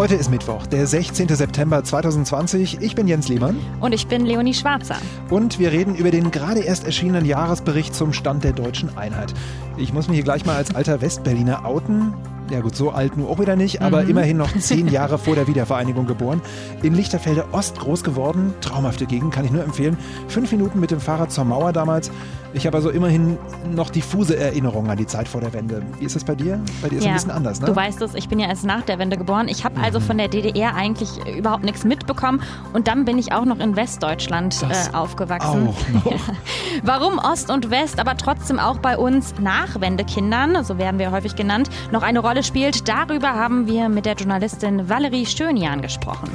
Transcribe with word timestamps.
Heute 0.00 0.14
ist 0.14 0.30
Mittwoch, 0.30 0.66
der 0.66 0.86
16. 0.86 1.28
September 1.28 1.84
2020. 1.84 2.80
Ich 2.80 2.94
bin 2.94 3.06
Jens 3.06 3.28
Lehmann. 3.28 3.58
Und 3.80 3.92
ich 3.92 4.06
bin 4.06 4.24
Leonie 4.24 4.54
Schwarzer. 4.54 4.96
Und 5.28 5.58
wir 5.58 5.72
reden 5.72 5.94
über 5.94 6.10
den 6.10 6.30
gerade 6.30 6.60
erst 6.60 6.86
erschienenen 6.86 7.26
Jahresbericht 7.26 7.94
zum 7.94 8.14
Stand 8.14 8.42
der 8.42 8.54
deutschen 8.54 8.96
Einheit. 8.96 9.34
Ich 9.76 9.92
muss 9.92 10.08
mich 10.08 10.14
hier 10.14 10.24
gleich 10.24 10.46
mal 10.46 10.56
als 10.56 10.74
alter 10.74 11.02
Westberliner 11.02 11.66
outen 11.66 12.14
ja 12.50 12.60
gut, 12.60 12.76
so 12.76 12.90
alt 12.90 13.16
nur 13.16 13.30
auch 13.30 13.38
wieder 13.38 13.56
nicht, 13.56 13.82
aber 13.82 14.02
mhm. 14.02 14.10
immerhin 14.10 14.36
noch 14.36 14.54
zehn 14.58 14.88
Jahre 14.88 15.18
vor 15.18 15.34
der 15.34 15.46
Wiedervereinigung 15.46 16.06
geboren. 16.06 16.40
In 16.82 16.94
Lichterfelde 16.94 17.44
Ost 17.52 17.78
groß 17.78 18.04
geworden, 18.04 18.54
traumhafte 18.60 19.06
Gegend, 19.06 19.32
kann 19.32 19.44
ich 19.44 19.50
nur 19.50 19.62
empfehlen. 19.62 19.96
Fünf 20.28 20.50
Minuten 20.52 20.80
mit 20.80 20.90
dem 20.90 21.00
Fahrrad 21.00 21.32
zur 21.32 21.44
Mauer 21.44 21.72
damals. 21.72 22.10
Ich 22.52 22.66
habe 22.66 22.76
also 22.76 22.90
immerhin 22.90 23.38
noch 23.72 23.90
diffuse 23.90 24.36
Erinnerungen 24.36 24.90
an 24.90 24.98
die 24.98 25.06
Zeit 25.06 25.28
vor 25.28 25.40
der 25.40 25.52
Wende. 25.52 25.82
Wie 26.00 26.04
ist 26.04 26.16
es 26.16 26.24
bei 26.24 26.34
dir? 26.34 26.60
Bei 26.82 26.88
dir 26.88 26.96
ist 26.96 27.00
es 27.00 27.04
ja, 27.04 27.10
ein 27.12 27.14
bisschen 27.14 27.30
anders, 27.30 27.60
ne? 27.60 27.66
Du 27.66 27.76
weißt 27.76 28.02
es, 28.02 28.14
ich 28.14 28.28
bin 28.28 28.40
ja 28.40 28.48
erst 28.48 28.64
nach 28.64 28.82
der 28.82 28.98
Wende 28.98 29.16
geboren. 29.16 29.46
Ich 29.46 29.64
habe 29.64 29.80
also 29.80 30.00
mhm. 30.00 30.04
von 30.04 30.18
der 30.18 30.26
DDR 30.26 30.74
eigentlich 30.74 31.10
überhaupt 31.26 31.62
nichts 31.62 31.84
mitbekommen 31.84 32.42
und 32.72 32.88
dann 32.88 33.04
bin 33.04 33.18
ich 33.18 33.32
auch 33.32 33.44
noch 33.44 33.60
in 33.60 33.76
Westdeutschland 33.76 34.64
äh, 34.64 34.96
aufgewachsen. 34.96 35.68
Auch 35.68 36.04
noch. 36.04 36.20
Warum 36.82 37.18
Ost 37.18 37.50
und 37.50 37.70
West, 37.70 38.00
aber 38.00 38.16
trotzdem 38.16 38.58
auch 38.58 38.78
bei 38.78 38.98
uns 38.98 39.34
Nachwendekindern, 39.38 40.64
so 40.64 40.76
werden 40.76 40.98
wir 40.98 41.12
häufig 41.12 41.36
genannt, 41.36 41.70
noch 41.92 42.02
eine 42.02 42.18
Rolle 42.18 42.39
spielt, 42.42 42.88
darüber 42.88 43.34
haben 43.34 43.66
wir 43.66 43.88
mit 43.88 44.06
der 44.06 44.14
Journalistin 44.14 44.88
Valerie 44.88 45.26
Stönian 45.26 45.82
gesprochen. 45.82 46.30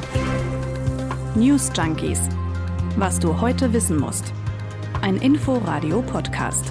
News 1.36 1.72
Junkies. 1.76 2.20
Was 2.98 3.20
du 3.20 3.42
heute 3.42 3.74
wissen 3.74 4.00
musst. 4.00 4.34
Ein 5.02 5.18
Info-Radio-Podcast. 5.18 6.66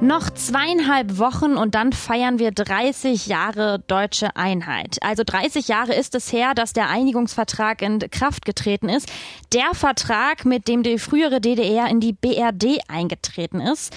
Noch 0.00 0.30
zweieinhalb 0.30 1.18
Wochen 1.18 1.56
und 1.56 1.74
dann 1.74 1.92
feiern 1.92 2.38
wir 2.38 2.52
30 2.52 3.26
Jahre 3.26 3.80
deutsche 3.88 4.36
Einheit. 4.36 4.98
Also 5.00 5.24
30 5.24 5.66
Jahre 5.66 5.94
ist 5.94 6.14
es 6.14 6.32
her, 6.32 6.54
dass 6.54 6.72
der 6.72 6.88
Einigungsvertrag 6.88 7.82
in 7.82 7.98
Kraft 7.98 8.44
getreten 8.44 8.88
ist. 8.88 9.10
Der 9.52 9.74
Vertrag, 9.74 10.44
mit 10.44 10.68
dem 10.68 10.84
die 10.84 10.98
frühere 10.98 11.40
DDR 11.40 11.88
in 11.88 11.98
die 11.98 12.12
BRD 12.12 12.78
eingetreten 12.88 13.60
ist. 13.60 13.92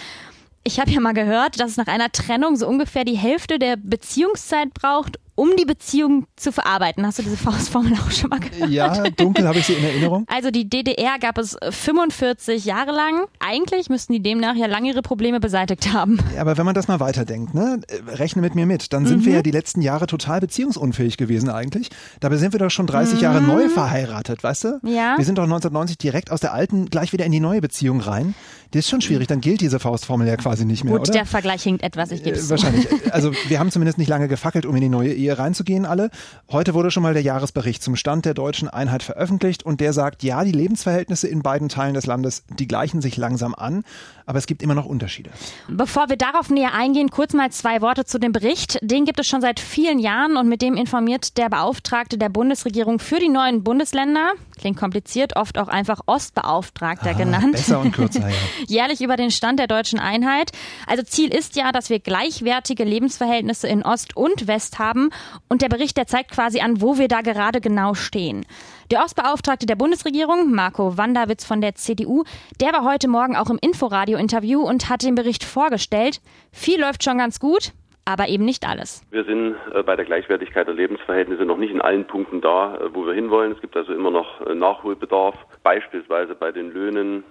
Ich 0.64 0.80
habe 0.80 0.92
ja 0.92 1.00
mal 1.00 1.14
gehört, 1.14 1.60
dass 1.60 1.72
es 1.72 1.78
nach 1.78 1.88
einer 1.88 2.12
Trennung 2.12 2.56
so 2.56 2.68
ungefähr 2.68 3.04
die 3.04 3.18
Hälfte 3.18 3.58
der 3.58 3.78
Beziehungszeit 3.78 4.74
braucht, 4.76 5.18
um 5.34 5.50
die 5.58 5.66
Beziehung 5.66 6.28
zu 6.36 6.52
verarbeiten. 6.52 7.04
Hast 7.04 7.18
du 7.18 7.24
diese 7.24 7.38
Faustformel 7.38 7.94
auch 7.94 8.12
schon 8.12 8.30
mal 8.30 8.40
gehört? 8.40 8.70
Ja, 8.70 9.10
dunkel 9.10 9.48
habe 9.48 9.58
ich 9.58 9.66
sie 9.66 9.74
in 9.74 9.84
Erinnerung. 9.84 10.26
Also 10.30 10.52
die 10.52 10.70
DDR 10.70 11.18
gab 11.20 11.40
es 11.40 11.58
45 11.68 12.64
Jahre 12.64 12.92
lang. 12.92 13.26
Eigentlich 13.40 13.90
müssten 13.90 14.14
die 14.14 14.22
demnach 14.22 14.56
ja 14.56 14.68
lange 14.68 14.90
ihre 14.90 15.02
Probleme 15.02 15.40
beseitigt 15.40 15.94
haben. 15.94 16.20
Ja, 16.36 16.42
aber 16.42 16.58
wenn 16.58 16.66
man 16.66 16.76
das 16.76 16.88
mal 16.88 17.00
weiterdenkt, 17.00 17.56
ne, 17.56 17.82
rechne 18.08 18.44
mit 18.44 18.54
mir 18.54 18.68
mit, 18.68 18.94
dann 18.94 19.08
sind 19.08 19.22
mhm. 19.22 19.26
wir 19.26 19.34
ja 19.34 19.42
die 19.42 19.52
letzten 19.52 19.82
Jahre 19.82 20.06
total 20.06 20.42
beziehungsunfähig 20.42 21.18
gewesen 21.18 21.50
eigentlich. 21.50 21.90
Dabei 22.20 22.38
sind 22.38 22.54
wir 22.54 22.60
doch 22.60 22.70
schon 22.70 22.86
30 22.86 23.16
mhm. 23.16 23.22
Jahre 23.22 23.42
neu 23.42 23.68
verheiratet, 23.68 24.44
weißt 24.44 24.64
du? 24.66 24.80
Ja. 24.84 25.18
Wir 25.18 25.26
sind 25.26 25.40
doch 25.40 25.46
1990 25.46 25.98
direkt 25.98 26.30
aus 26.30 26.42
der 26.42 26.54
alten 26.54 26.92
gleich 26.92 27.14
wieder 27.14 27.26
in 27.26 27.32
die 27.32 27.40
neue 27.40 27.62
Beziehung 27.62 28.00
rein. 28.00 28.36
Das 28.72 28.80
ist 28.80 28.90
schon 28.90 29.02
schwierig, 29.02 29.28
dann 29.28 29.42
gilt 29.42 29.62
diese 29.62 29.80
Faustformel 29.80 30.28
ja 30.28 30.38
quasi 30.38 30.66
nicht 30.66 30.84
mehr, 30.84 30.94
Gut, 30.94 31.02
oder? 31.02 31.12
der 31.12 31.26
Vergleich 31.26 31.64
hinkt 31.64 31.84
etwas, 31.84 32.12
ich 32.12 32.24
gebe 32.24 32.38
es 32.38 32.48
äh, 32.48 32.50
Wahrscheinlich. 32.52 32.88
Also 33.12 33.34
wir 33.50 33.60
haben 33.60 33.72
zumindest 33.72 33.98
nicht 33.98 34.08
lange 34.08 34.30
gefackelt, 34.30 34.66
um 34.66 34.76
in 34.76 34.82
die 34.82 34.90
neue 34.90 35.14
Ehe 35.14 35.38
reinzugehen 35.38 35.86
alle. 35.86 36.10
Heute 36.50 36.74
wurde 36.74 36.90
schon 36.92 37.04
mal 37.04 37.14
der 37.14 37.22
Jahresbericht 37.22 37.84
zum 37.84 37.98
Stand 37.98 38.26
der 38.26 38.34
deutschen 38.34 38.70
Einheit 38.70 39.04
veröffentlicht 39.04 39.64
und 39.64 39.82
der 39.82 39.92
sagt, 39.92 40.24
ja, 40.24 40.44
die 40.46 40.54
Lebensverhältnisse 40.54 41.28
in 41.28 41.42
beiden 41.42 41.68
Teilen 41.68 41.94
des 41.94 42.06
Landes, 42.06 42.44
die 42.48 42.68
gleichen 42.68 43.02
sich 43.02 43.18
langsam 43.18 43.54
an, 43.54 43.84
aber 44.26 44.38
es 44.38 44.48
gibt 44.48 44.64
immer 44.64 44.76
noch 44.76 44.86
Unterschiede. 44.86 45.30
Bevor 45.68 46.08
wir 46.10 46.16
darauf 46.16 46.50
näher 46.50 46.74
eingehen, 46.74 47.10
kurz 47.10 47.34
mal 47.34 47.52
zwei 47.52 47.82
Worte 47.82 48.06
zu 48.06 48.20
dem 48.20 48.32
Bericht. 48.32 48.80
Den 48.82 49.04
gibt 49.04 49.20
es 49.20 49.28
schon 49.28 49.42
seit 49.42 49.60
vielen 49.60 50.00
Jahren 50.00 50.38
und 50.38 50.48
mit 50.48 50.62
dem 50.62 50.76
informiert 50.76 51.38
der 51.38 51.50
Beauftragte 51.50 52.18
der 52.18 52.30
Bundesregierung 52.30 53.00
für 53.00 53.20
die 53.20 53.28
neuen 53.28 53.64
Bundesländer, 53.64 54.32
klingt 54.58 54.78
kompliziert, 54.78 55.36
oft 55.36 55.58
auch 55.58 55.68
einfach 55.68 56.02
Ostbeauftragter 56.06 57.10
ah, 57.10 57.14
genannt. 57.14 57.54
Besser 57.54 57.82
und 57.82 57.92
kürzer, 57.92 58.30
ja. 58.30 58.36
Jährlich 58.68 59.02
über 59.02 59.16
den 59.16 59.32
Stand 59.32 59.60
der 59.60 59.68
deutschen 59.68 60.00
Einheit. 60.00 60.52
Also 60.88 61.04
Ziel 61.04 61.34
ist 61.34 61.56
ja, 61.56 61.72
dass 61.72 61.90
wir 61.90 62.00
gleichwertige 62.00 62.84
Lebensverhältnisse 62.84 63.68
in 63.68 63.84
Ost 63.84 64.16
und 64.16 64.48
West 64.48 64.80
haben 64.80 65.10
und 65.50 65.62
der 65.62 65.70
Bericht, 65.70 65.98
der 65.98 66.08
zeigt 66.08 66.32
quasi 66.32 66.60
an, 66.60 66.82
wo 66.82 66.98
wir 66.98 67.08
da 67.08 67.22
gerade 67.22 67.62
genau 67.62 67.94
stehen. 67.94 68.46
Der 68.92 69.04
Ostbeauftragte 69.04 69.66
der 69.66 69.76
Bundesregierung, 69.76 70.52
Marco 70.52 70.98
Wanderwitz 70.98 71.46
von 71.46 71.62
der 71.62 71.76
CDU, 71.76 72.24
der 72.60 72.74
war 72.74 72.84
heute 72.84 73.08
Morgen 73.08 73.38
auch 73.38 73.50
im 73.50 73.58
Inforadio-Interview 73.62 74.62
und 74.62 74.90
hat 74.90 75.04
den 75.04 75.16
Bericht 75.16 75.44
vorgestellt. 75.44 76.20
Viel 76.52 76.82
läuft 76.82 77.04
schon 77.04 77.18
ganz 77.18 77.40
gut, 77.40 77.72
aber 78.06 78.28
eben 78.28 78.46
nicht 78.46 78.68
alles. 78.68 79.06
Wir 79.12 79.24
sind 79.24 79.56
äh, 79.74 79.84
bei 79.84 79.96
der 79.96 80.06
Gleichwertigkeit 80.06 80.68
der 80.68 80.74
Lebensverhältnisse 80.74 81.46
noch 81.46 81.58
nicht 81.58 81.72
in 81.72 81.82
allen 81.82 82.06
Punkten 82.06 82.42
da, 82.42 82.76
äh, 82.76 82.94
wo 82.94 83.06
wir 83.06 83.14
hinwollen. 83.14 83.52
Es 83.52 83.62
gibt 83.62 83.76
also 83.78 83.94
immer 83.94 84.12
noch 84.12 84.46
äh, 84.46 84.56
Nachholbedarf, 84.56 85.36
beispielsweise 85.64 86.36
bei 86.36 86.52
den 86.52 86.72
Löhnen, 86.72 87.24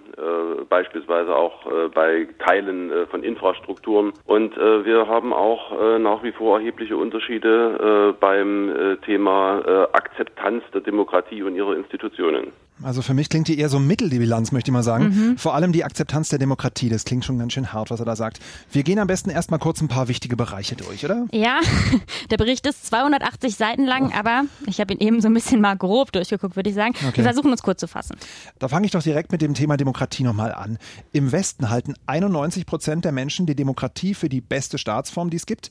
beispielsweise 0.69 1.35
auch 1.35 1.65
bei 1.93 2.27
Teilen 2.39 2.91
von 3.09 3.23
Infrastrukturen. 3.23 4.13
Und 4.25 4.55
wir 4.55 5.07
haben 5.07 5.33
auch 5.33 5.99
nach 5.99 6.23
wie 6.23 6.31
vor 6.31 6.59
erhebliche 6.59 6.95
Unterschiede 6.95 8.15
beim 8.19 8.97
Thema 9.05 9.89
Akzeptanz 9.93 10.63
der 10.73 10.81
Demokratie 10.81 11.43
und 11.43 11.55
ihrer 11.55 11.75
Institutionen. 11.75 12.51
Also 12.83 13.01
für 13.01 13.13
mich 13.13 13.29
klingt 13.29 13.47
die 13.47 13.59
eher 13.59 13.69
so 13.69 13.79
mittel, 13.79 14.09
die 14.09 14.17
Bilanz, 14.17 14.51
möchte 14.51 14.69
ich 14.69 14.73
mal 14.73 14.83
sagen. 14.83 15.09
Mhm. 15.09 15.37
Vor 15.37 15.53
allem 15.53 15.71
die 15.71 15.83
Akzeptanz 15.83 16.29
der 16.29 16.39
Demokratie, 16.39 16.89
das 16.89 17.05
klingt 17.05 17.25
schon 17.25 17.37
ganz 17.37 17.53
schön 17.53 17.73
hart, 17.73 17.91
was 17.91 17.99
er 17.99 18.05
da 18.05 18.15
sagt. 18.15 18.39
Wir 18.71 18.83
gehen 18.83 18.97
am 18.99 19.07
besten 19.07 19.29
erstmal 19.29 19.59
kurz 19.59 19.81
ein 19.81 19.87
paar 19.87 20.07
wichtige 20.07 20.35
Bereiche 20.35 20.75
durch, 20.75 21.05
oder? 21.05 21.27
Ja, 21.31 21.59
der 22.31 22.37
Bericht 22.37 22.65
ist 22.65 22.87
280 22.87 23.55
Seiten 23.55 23.85
lang, 23.85 24.09
oh. 24.09 24.17
aber 24.17 24.45
ich 24.65 24.79
habe 24.79 24.93
ihn 24.93 24.99
eben 24.99 25.21
so 25.21 25.27
ein 25.27 25.33
bisschen 25.33 25.61
mal 25.61 25.75
grob 25.75 26.11
durchgeguckt, 26.11 26.55
würde 26.55 26.69
ich 26.69 26.75
sagen. 26.75 26.95
Okay. 27.07 27.17
Wir 27.17 27.23
versuchen 27.23 27.51
uns 27.51 27.61
kurz 27.61 27.79
zu 27.79 27.87
fassen. 27.87 28.15
Da 28.59 28.67
fange 28.67 28.85
ich 28.85 28.91
doch 28.91 29.03
direkt 29.03 29.31
mit 29.31 29.41
dem 29.41 29.53
Thema 29.53 29.77
Demokratie 29.77 30.23
nochmal 30.23 30.53
an. 30.53 30.77
Im 31.11 31.31
Westen 31.31 31.69
halten 31.69 31.93
91 32.07 32.65
Prozent 32.65 33.05
der 33.05 33.11
Menschen 33.11 33.45
die 33.45 33.55
Demokratie 33.55 34.13
für 34.13 34.29
die 34.29 34.41
beste 34.41 34.77
Staatsform, 34.77 35.29
die 35.29 35.37
es 35.37 35.45
gibt. 35.45 35.69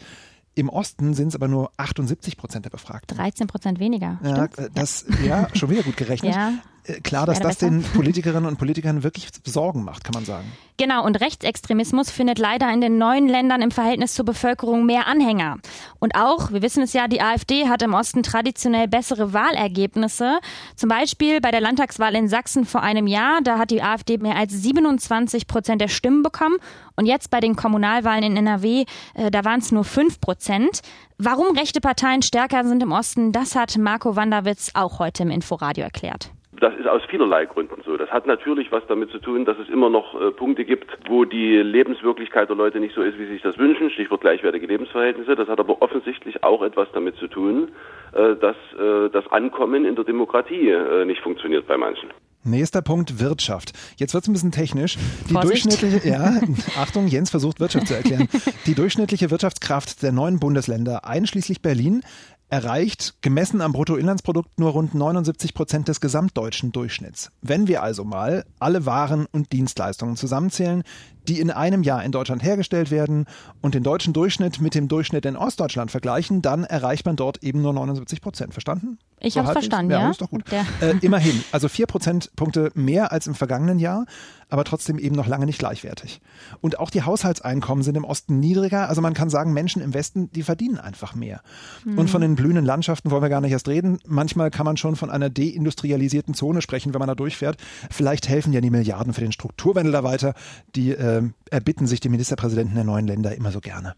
Im 0.54 0.68
Osten 0.68 1.14
sind 1.14 1.28
es 1.28 1.34
aber 1.36 1.48
nur 1.48 1.70
78 1.76 2.36
Prozent 2.36 2.64
der 2.64 2.70
Befragten. 2.70 3.16
13 3.16 3.46
Prozent 3.46 3.78
weniger. 3.78 4.18
Ja, 4.22 4.48
das, 4.74 5.06
ja, 5.24 5.48
schon 5.54 5.70
wieder 5.70 5.82
gut 5.82 5.96
gerechnet. 5.96 6.34
ja. 6.34 6.52
Äh, 6.84 7.00
klar, 7.00 7.26
dass 7.26 7.40
das 7.40 7.58
den 7.58 7.82
Politikerinnen 7.94 8.46
und 8.46 8.58
Politikern 8.58 9.02
wirklich 9.02 9.28
Sorgen 9.44 9.84
macht, 9.84 10.04
kann 10.04 10.14
man 10.14 10.24
sagen. 10.24 10.50
Genau, 10.76 11.04
und 11.04 11.20
Rechtsextremismus 11.20 12.10
findet 12.10 12.38
leider 12.38 12.72
in 12.72 12.80
den 12.80 12.96
neuen 12.96 13.28
Ländern 13.28 13.60
im 13.60 13.70
Verhältnis 13.70 14.14
zur 14.14 14.24
Bevölkerung 14.24 14.86
mehr 14.86 15.06
Anhänger. 15.06 15.58
Und 15.98 16.14
auch, 16.14 16.52
wir 16.52 16.62
wissen 16.62 16.82
es 16.82 16.94
ja, 16.94 17.06
die 17.06 17.20
AfD 17.20 17.68
hat 17.68 17.82
im 17.82 17.92
Osten 17.92 18.22
traditionell 18.22 18.88
bessere 18.88 19.34
Wahlergebnisse. 19.34 20.38
Zum 20.76 20.88
Beispiel 20.88 21.42
bei 21.42 21.50
der 21.50 21.60
Landtagswahl 21.60 22.14
in 22.14 22.28
Sachsen 22.28 22.64
vor 22.64 22.82
einem 22.82 23.06
Jahr, 23.06 23.40
da 23.42 23.58
hat 23.58 23.70
die 23.70 23.82
AfD 23.82 24.16
mehr 24.16 24.36
als 24.36 24.52
27 24.52 25.46
Prozent 25.46 25.82
der 25.82 25.88
Stimmen 25.88 26.22
bekommen. 26.22 26.56
Und 26.96 27.04
jetzt 27.04 27.30
bei 27.30 27.40
den 27.40 27.56
Kommunalwahlen 27.56 28.24
in 28.24 28.36
NRW, 28.38 28.84
äh, 29.14 29.30
da 29.30 29.44
waren 29.44 29.60
es 29.60 29.72
nur 29.72 29.84
5 29.84 30.18
Prozent. 30.20 30.80
Warum 31.18 31.54
rechte 31.58 31.82
Parteien 31.82 32.22
stärker 32.22 32.64
sind 32.64 32.82
im 32.82 32.92
Osten, 32.92 33.32
das 33.32 33.54
hat 33.54 33.76
Marco 33.76 34.16
Wanderwitz 34.16 34.70
auch 34.72 34.98
heute 34.98 35.24
im 35.24 35.30
Inforadio 35.30 35.84
erklärt. 35.84 36.30
Das 36.60 36.74
ist 36.74 36.86
aus 36.86 37.02
vielerlei 37.08 37.46
Gründen 37.46 37.80
so. 37.86 37.96
Das 37.96 38.10
hat 38.10 38.26
natürlich 38.26 38.70
was 38.70 38.82
damit 38.86 39.10
zu 39.10 39.18
tun, 39.18 39.46
dass 39.46 39.58
es 39.58 39.70
immer 39.70 39.88
noch 39.88 40.14
äh, 40.20 40.30
Punkte 40.30 40.66
gibt, 40.66 40.86
wo 41.08 41.24
die 41.24 41.56
Lebenswirklichkeit 41.56 42.50
der 42.50 42.56
Leute 42.56 42.80
nicht 42.80 42.94
so 42.94 43.00
ist, 43.02 43.18
wie 43.18 43.24
sie 43.24 43.32
sich 43.32 43.42
das 43.42 43.56
wünschen, 43.56 43.90
Stichwort 43.90 44.20
gleichwertige 44.20 44.66
Lebensverhältnisse. 44.66 45.36
Das 45.36 45.48
hat 45.48 45.58
aber 45.58 45.80
offensichtlich 45.80 46.44
auch 46.44 46.62
etwas 46.62 46.88
damit 46.92 47.16
zu 47.16 47.28
tun, 47.28 47.68
äh, 48.12 48.36
dass 48.36 48.56
äh, 48.78 49.08
das 49.10 49.26
Ankommen 49.32 49.86
in 49.86 49.94
der 49.94 50.04
Demokratie 50.04 50.68
äh, 50.68 51.06
nicht 51.06 51.22
funktioniert 51.22 51.66
bei 51.66 51.78
manchen. 51.78 52.10
Nächster 52.42 52.80
Punkt, 52.80 53.20
Wirtschaft. 53.20 53.72
Jetzt 53.96 54.14
wird 54.14 54.24
es 54.24 54.28
ein 54.28 54.32
bisschen 54.32 54.52
technisch. 54.52 54.96
Die 55.28 55.34
Vorsicht. 55.34 55.64
durchschnittliche, 55.64 56.08
ja, 56.10 56.40
Achtung, 56.78 57.06
Jens 57.06 57.30
versucht 57.30 57.60
Wirtschaft 57.60 57.88
zu 57.88 57.94
erklären. 57.94 58.28
Die 58.66 58.74
durchschnittliche 58.74 59.30
Wirtschaftskraft 59.30 60.02
der 60.02 60.12
neuen 60.12 60.40
Bundesländer, 60.40 61.04
einschließlich 61.04 61.60
Berlin, 61.60 62.02
erreicht 62.50 63.14
gemessen 63.22 63.60
am 63.60 63.72
Bruttoinlandsprodukt 63.72 64.58
nur 64.58 64.72
rund 64.72 64.94
79 64.94 65.54
Prozent 65.54 65.88
des 65.88 66.00
gesamtdeutschen 66.00 66.72
Durchschnitts. 66.72 67.30
Wenn 67.40 67.68
wir 67.68 67.82
also 67.82 68.04
mal 68.04 68.44
alle 68.58 68.84
Waren 68.86 69.26
und 69.30 69.52
Dienstleistungen 69.52 70.16
zusammenzählen, 70.16 70.82
die 71.30 71.38
in 71.38 71.52
einem 71.52 71.84
Jahr 71.84 72.02
in 72.02 72.10
Deutschland 72.10 72.42
hergestellt 72.42 72.90
werden 72.90 73.26
und 73.60 73.76
den 73.76 73.84
deutschen 73.84 74.12
Durchschnitt 74.12 74.60
mit 74.60 74.74
dem 74.74 74.88
Durchschnitt 74.88 75.24
in 75.24 75.36
Ostdeutschland 75.36 75.92
vergleichen, 75.92 76.42
dann 76.42 76.64
erreicht 76.64 77.06
man 77.06 77.14
dort 77.14 77.44
eben 77.44 77.62
nur 77.62 77.72
79 77.72 78.20
Prozent. 78.20 78.52
Verstanden? 78.52 78.98
Ich 79.20 79.34
so 79.34 79.40
habe 79.40 79.52
verstanden, 79.52 79.92
ja. 79.92 80.00
ja. 80.00 80.10
Ist 80.10 80.22
doch 80.22 80.30
gut. 80.30 80.42
Äh, 80.50 80.94
immerhin, 81.02 81.44
also 81.52 81.68
vier 81.68 81.86
Prozentpunkte 81.86 82.72
mehr 82.74 83.12
als 83.12 83.26
im 83.26 83.34
vergangenen 83.34 83.78
Jahr, 83.78 84.06
aber 84.48 84.64
trotzdem 84.64 84.98
eben 84.98 85.14
noch 85.14 85.26
lange 85.26 85.46
nicht 85.46 85.58
gleichwertig. 85.58 86.20
Und 86.60 86.78
auch 86.80 86.90
die 86.90 87.02
Haushaltseinkommen 87.02 87.84
sind 87.84 87.96
im 87.96 88.04
Osten 88.04 88.40
niedriger. 88.40 88.88
Also 88.88 89.00
man 89.00 89.14
kann 89.14 89.30
sagen, 89.30 89.52
Menschen 89.52 89.82
im 89.82 89.94
Westen, 89.94 90.32
die 90.32 90.42
verdienen 90.42 90.78
einfach 90.78 91.14
mehr. 91.14 91.42
Mhm. 91.84 91.98
Und 91.98 92.10
von 92.10 92.22
den 92.22 92.34
blühenden 92.34 92.64
Landschaften 92.64 93.10
wollen 93.10 93.22
wir 93.22 93.28
gar 93.28 93.40
nicht 93.40 93.52
erst 93.52 93.68
reden. 93.68 93.98
Manchmal 94.06 94.50
kann 94.50 94.64
man 94.64 94.76
schon 94.76 94.96
von 94.96 95.10
einer 95.10 95.30
deindustrialisierten 95.30 96.34
Zone 96.34 96.62
sprechen, 96.62 96.92
wenn 96.94 96.98
man 96.98 97.08
da 97.08 97.14
durchfährt. 97.14 97.58
Vielleicht 97.90 98.28
helfen 98.28 98.52
ja 98.52 98.60
die 98.60 98.70
Milliarden 98.70 99.12
für 99.12 99.20
den 99.20 99.32
Strukturwandel 99.32 99.92
da 99.92 100.02
weiter. 100.02 100.34
Die 100.74 100.92
äh, 100.92 101.19
erbitten 101.50 101.86
sich 101.86 102.00
die 102.00 102.08
Ministerpräsidenten 102.08 102.74
der 102.74 102.84
neuen 102.84 103.06
Länder 103.06 103.34
immer 103.34 103.52
so 103.52 103.60
gerne. 103.60 103.94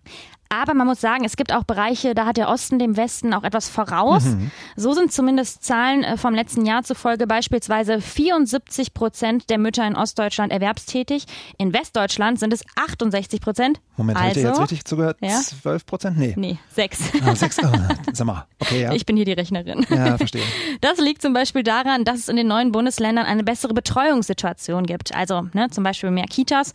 Aber 0.52 0.74
man 0.74 0.86
muss 0.86 1.00
sagen, 1.00 1.24
es 1.24 1.36
gibt 1.36 1.50
auch 1.50 1.64
Bereiche, 1.64 2.14
da 2.14 2.26
hat 2.26 2.36
der 2.36 2.50
Osten 2.50 2.78
dem 2.78 2.98
Westen 2.98 3.32
auch 3.32 3.42
etwas 3.42 3.70
voraus. 3.70 4.24
Mhm. 4.24 4.50
So 4.76 4.92
sind 4.92 5.10
zumindest 5.10 5.64
Zahlen 5.64 6.04
äh, 6.04 6.18
vom 6.18 6.34
letzten 6.34 6.66
Jahr 6.66 6.82
zufolge 6.82 7.26
beispielsweise 7.26 8.02
74 8.02 8.92
Prozent 8.92 9.48
der 9.48 9.56
Mütter 9.56 9.86
in 9.86 9.96
Ostdeutschland 9.96 10.52
erwerbstätig. 10.52 11.24
In 11.56 11.72
Westdeutschland 11.72 12.38
sind 12.38 12.52
es 12.52 12.64
68 12.76 13.40
Prozent. 13.40 13.80
Moment, 13.96 14.18
also, 14.18 14.40
ihr 14.40 14.46
jetzt 14.48 14.60
richtig 14.60 14.84
zugehört? 14.84 15.16
Ja? 15.22 15.40
12 15.40 15.86
Prozent? 15.86 16.18
Nee. 16.18 16.34
Nee, 16.36 16.58
6. 16.74 17.00
Ah, 17.24 17.34
6. 17.34 17.58
Oh, 17.64 17.68
sag 18.12 18.26
mal. 18.26 18.44
Okay, 18.58 18.82
ja. 18.82 18.92
Ich 18.92 19.06
bin 19.06 19.16
hier 19.16 19.24
die 19.24 19.32
Rechnerin. 19.32 19.86
Ja, 19.88 20.18
verstehe. 20.18 20.42
Das 20.82 20.98
liegt 20.98 21.22
zum 21.22 21.32
Beispiel 21.32 21.62
daran, 21.62 22.04
dass 22.04 22.18
es 22.18 22.28
in 22.28 22.36
den 22.36 22.48
neuen 22.48 22.72
Bundesländern 22.72 23.24
eine 23.24 23.44
bessere 23.44 23.72
Betreuungssituation 23.72 24.84
gibt. 24.84 25.14
Also 25.14 25.48
ne, 25.52 25.70
zum 25.70 25.84
Beispiel 25.84 26.10
mehr 26.10 26.26
Kitas. 26.26 26.72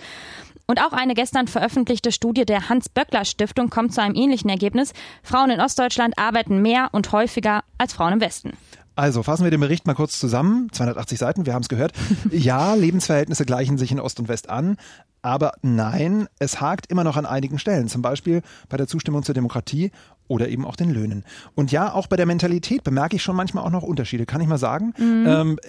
Und 0.69 0.81
auch 0.81 0.91
eine 0.91 1.13
gestern 1.13 1.47
veröffentlichte 1.47 2.11
Studie 2.11 2.45
der 2.45 2.67
Hans-Böckler-Stiftung 2.67 3.69
kommt 3.69 3.93
zu 3.93 4.01
einem 4.01 4.15
ähnlichen 4.15 4.49
Ergebnis. 4.49 4.91
Frauen 5.23 5.49
in 5.49 5.61
Ostdeutschland 5.61 6.17
arbeiten 6.17 6.61
mehr 6.61 6.89
und 6.91 7.13
häufiger 7.13 7.63
als 7.77 7.93
Frauen 7.93 8.13
im 8.13 8.19
Westen. 8.19 8.51
Also 8.97 9.23
fassen 9.23 9.45
wir 9.45 9.51
den 9.51 9.61
Bericht 9.61 9.87
mal 9.87 9.93
kurz 9.93 10.19
zusammen. 10.19 10.69
280 10.73 11.19
Seiten, 11.19 11.45
wir 11.45 11.53
haben 11.53 11.61
es 11.61 11.69
gehört. 11.69 11.93
Ja, 12.31 12.73
Lebensverhältnisse 12.73 13.45
gleichen 13.45 13.77
sich 13.77 13.93
in 13.93 14.01
Ost 14.01 14.19
und 14.19 14.27
West 14.27 14.49
an. 14.49 14.75
Aber 15.21 15.53
nein, 15.61 16.27
es 16.39 16.59
hakt 16.59 16.87
immer 16.87 17.05
noch 17.05 17.15
an 17.15 17.25
einigen 17.25 17.59
Stellen, 17.59 17.87
zum 17.87 18.01
Beispiel 18.01 18.41
bei 18.67 18.75
der 18.75 18.87
Zustimmung 18.87 19.23
zur 19.23 19.35
Demokratie 19.35 19.91
oder 20.27 20.49
eben 20.49 20.65
auch 20.65 20.75
den 20.75 20.91
Löhnen. 20.91 21.23
Und 21.55 21.71
ja, 21.71 21.93
auch 21.93 22.07
bei 22.07 22.15
der 22.15 22.25
Mentalität 22.25 22.83
bemerke 22.83 23.15
ich 23.15 23.23
schon 23.23 23.35
manchmal 23.35 23.63
auch 23.63 23.71
noch 23.71 23.83
Unterschiede, 23.83 24.25
kann 24.25 24.41
ich 24.41 24.47
mal 24.47 24.57
sagen. 24.57 24.93
Mhm. 24.97 25.25
Ähm, 25.27 25.59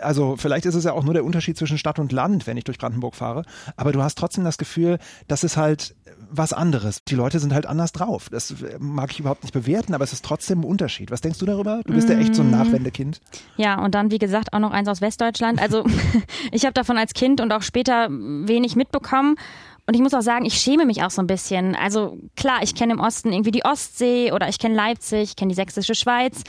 also 0.00 0.36
vielleicht 0.36 0.66
ist 0.66 0.74
es 0.74 0.84
ja 0.84 0.92
auch 0.92 1.04
nur 1.04 1.14
der 1.14 1.24
Unterschied 1.24 1.56
zwischen 1.56 1.78
Stadt 1.78 1.98
und 1.98 2.12
Land, 2.12 2.46
wenn 2.46 2.56
ich 2.56 2.64
durch 2.64 2.78
Brandenburg 2.78 3.14
fahre. 3.14 3.44
Aber 3.76 3.92
du 3.92 4.02
hast 4.02 4.16
trotzdem 4.16 4.44
das 4.44 4.58
Gefühl, 4.58 4.98
dass 5.28 5.42
es 5.42 5.56
halt 5.56 5.94
was 6.30 6.52
anderes. 6.52 7.04
Die 7.04 7.14
Leute 7.14 7.38
sind 7.38 7.52
halt 7.54 7.66
anders 7.66 7.92
drauf. 7.92 8.28
Das 8.30 8.54
mag 8.78 9.10
ich 9.12 9.20
überhaupt 9.20 9.42
nicht 9.42 9.52
bewerten, 9.52 9.94
aber 9.94 10.04
es 10.04 10.12
ist 10.12 10.24
trotzdem 10.24 10.60
ein 10.60 10.64
Unterschied. 10.64 11.10
Was 11.10 11.20
denkst 11.20 11.38
du 11.38 11.46
darüber? 11.46 11.82
Du 11.84 11.92
bist 11.92 12.08
ja 12.08 12.18
echt 12.18 12.34
so 12.34 12.42
ein 12.42 12.50
mhm. 12.50 12.58
Nachwendekind. 12.58 13.20
Ja, 13.56 13.82
und 13.82 13.94
dann, 13.94 14.10
wie 14.10 14.18
gesagt, 14.18 14.52
auch 14.52 14.58
noch 14.58 14.72
eins 14.72 14.88
aus 14.88 15.00
Westdeutschland. 15.00 15.60
Also 15.60 15.84
ich 16.52 16.64
habe 16.64 16.74
davon 16.74 16.98
als 16.98 17.14
Kind 17.14 17.40
und 17.40 17.52
auch 17.52 17.62
später 17.62 18.08
wenig 18.10 18.76
mitbekommen. 18.76 19.36
Und 19.86 19.94
ich 19.94 20.00
muss 20.00 20.14
auch 20.14 20.22
sagen, 20.22 20.46
ich 20.46 20.54
schäme 20.54 20.86
mich 20.86 21.02
auch 21.02 21.10
so 21.10 21.20
ein 21.20 21.26
bisschen. 21.26 21.76
Also 21.76 22.16
klar, 22.36 22.62
ich 22.62 22.74
kenne 22.74 22.94
im 22.94 23.00
Osten 23.00 23.32
irgendwie 23.32 23.50
die 23.50 23.64
Ostsee 23.64 24.32
oder 24.32 24.48
ich 24.48 24.58
kenne 24.58 24.74
Leipzig, 24.74 25.30
ich 25.30 25.36
kenne 25.36 25.50
die 25.50 25.56
sächsische 25.56 25.94
Schweiz. 25.94 26.42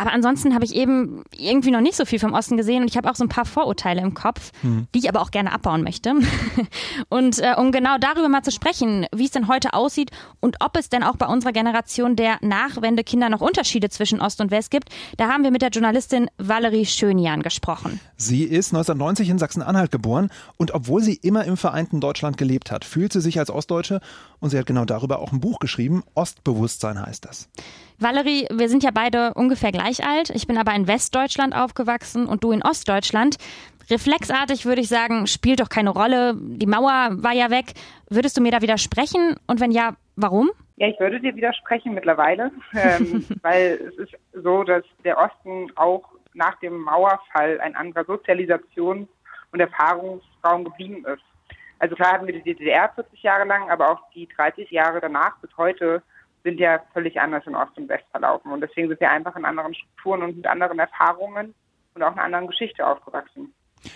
Aber 0.00 0.14
ansonsten 0.14 0.54
habe 0.54 0.64
ich 0.64 0.74
eben 0.74 1.24
irgendwie 1.36 1.70
noch 1.70 1.82
nicht 1.82 1.94
so 1.94 2.06
viel 2.06 2.18
vom 2.18 2.32
Osten 2.32 2.56
gesehen 2.56 2.80
und 2.80 2.88
ich 2.88 2.96
habe 2.96 3.10
auch 3.10 3.16
so 3.16 3.22
ein 3.22 3.28
paar 3.28 3.44
Vorurteile 3.44 4.00
im 4.00 4.14
Kopf, 4.14 4.50
hm. 4.62 4.86
die 4.94 5.00
ich 5.00 5.10
aber 5.10 5.20
auch 5.20 5.30
gerne 5.30 5.52
abbauen 5.52 5.82
möchte. 5.82 6.14
und 7.10 7.38
äh, 7.38 7.52
um 7.58 7.70
genau 7.70 7.98
darüber 7.98 8.30
mal 8.30 8.42
zu 8.42 8.50
sprechen, 8.50 9.04
wie 9.14 9.26
es 9.26 9.30
denn 9.30 9.46
heute 9.46 9.74
aussieht 9.74 10.10
und 10.40 10.56
ob 10.60 10.78
es 10.78 10.88
denn 10.88 11.02
auch 11.02 11.16
bei 11.16 11.26
unserer 11.26 11.52
Generation 11.52 12.16
der 12.16 12.38
Nachwendekinder 12.40 13.28
noch 13.28 13.42
Unterschiede 13.42 13.90
zwischen 13.90 14.22
Ost 14.22 14.40
und 14.40 14.50
West 14.50 14.70
gibt, 14.70 14.88
da 15.18 15.28
haben 15.28 15.44
wir 15.44 15.50
mit 15.50 15.60
der 15.60 15.68
Journalistin 15.68 16.30
Valerie 16.38 16.86
Schönian 16.86 17.42
gesprochen. 17.42 18.00
Sie 18.16 18.44
ist 18.44 18.72
1990 18.72 19.28
in 19.28 19.38
Sachsen-Anhalt 19.38 19.90
geboren 19.90 20.30
und 20.56 20.72
obwohl 20.72 21.02
sie 21.02 21.16
immer 21.16 21.44
im 21.44 21.58
vereinten 21.58 22.00
Deutschland 22.00 22.38
gelebt 22.38 22.70
hat, 22.70 22.86
fühlt 22.86 23.12
sie 23.12 23.20
sich 23.20 23.38
als 23.38 23.50
Ostdeutsche 23.50 24.00
und 24.38 24.48
sie 24.48 24.58
hat 24.58 24.64
genau 24.64 24.86
darüber 24.86 25.18
auch 25.18 25.32
ein 25.32 25.40
Buch 25.40 25.58
geschrieben. 25.58 26.04
Ostbewusstsein 26.14 27.04
heißt 27.04 27.26
das. 27.26 27.50
Valerie, 28.00 28.46
wir 28.50 28.70
sind 28.70 28.82
ja 28.82 28.90
beide 28.92 29.34
ungefähr 29.34 29.72
gleich 29.72 30.06
alt. 30.06 30.30
Ich 30.30 30.46
bin 30.46 30.56
aber 30.56 30.74
in 30.74 30.88
Westdeutschland 30.88 31.54
aufgewachsen 31.54 32.26
und 32.26 32.42
du 32.42 32.50
in 32.50 32.62
Ostdeutschland. 32.62 33.36
Reflexartig 33.90 34.64
würde 34.64 34.80
ich 34.80 34.88
sagen, 34.88 35.26
spielt 35.26 35.60
doch 35.60 35.68
keine 35.68 35.90
Rolle. 35.90 36.34
Die 36.34 36.66
Mauer 36.66 37.10
war 37.12 37.32
ja 37.32 37.50
weg. 37.50 37.74
Würdest 38.08 38.38
du 38.38 38.40
mir 38.40 38.52
da 38.52 38.62
widersprechen? 38.62 39.36
Und 39.46 39.60
wenn 39.60 39.70
ja, 39.70 39.96
warum? 40.16 40.50
Ja, 40.76 40.88
ich 40.88 40.98
würde 40.98 41.20
dir 41.20 41.36
widersprechen 41.36 41.92
mittlerweile, 41.92 42.50
ähm, 42.72 43.26
weil 43.42 43.78
es 43.88 43.94
ist 43.98 44.14
so, 44.32 44.64
dass 44.64 44.84
der 45.04 45.18
Osten 45.18 45.70
auch 45.76 46.04
nach 46.32 46.58
dem 46.60 46.80
Mauerfall 46.80 47.60
ein 47.60 47.76
anderer 47.76 48.04
Sozialisations- 48.04 49.08
und 49.52 49.60
Erfahrungsraum 49.60 50.64
geblieben 50.64 51.04
ist. 51.04 51.22
Also 51.80 51.96
klar 51.96 52.12
hatten 52.12 52.26
wir 52.26 52.34
die 52.40 52.54
DDR 52.54 52.90
40 52.94 53.22
Jahre 53.22 53.44
lang, 53.44 53.70
aber 53.70 53.90
auch 53.90 54.00
die 54.14 54.26
30 54.36 54.70
Jahre 54.70 55.00
danach 55.00 55.36
bis 55.40 55.50
heute 55.58 56.02
sind 56.42 56.58
ja 56.58 56.80
völlig 56.92 57.20
anders 57.20 57.46
in 57.46 57.54
Ost 57.54 57.76
und 57.76 57.88
West 57.88 58.04
verlaufen. 58.10 58.52
Und 58.52 58.60
deswegen 58.60 58.88
sind 58.88 59.00
wir 59.00 59.10
einfach 59.10 59.36
in 59.36 59.44
anderen 59.44 59.74
Strukturen 59.74 60.22
und 60.22 60.36
mit 60.36 60.46
anderen 60.46 60.78
Erfahrungen 60.78 61.54
und 61.94 62.02
auch 62.02 62.12
einer 62.12 62.22
anderen 62.22 62.46
Geschichte 62.46 62.86
aufgewachsen. 62.86 63.52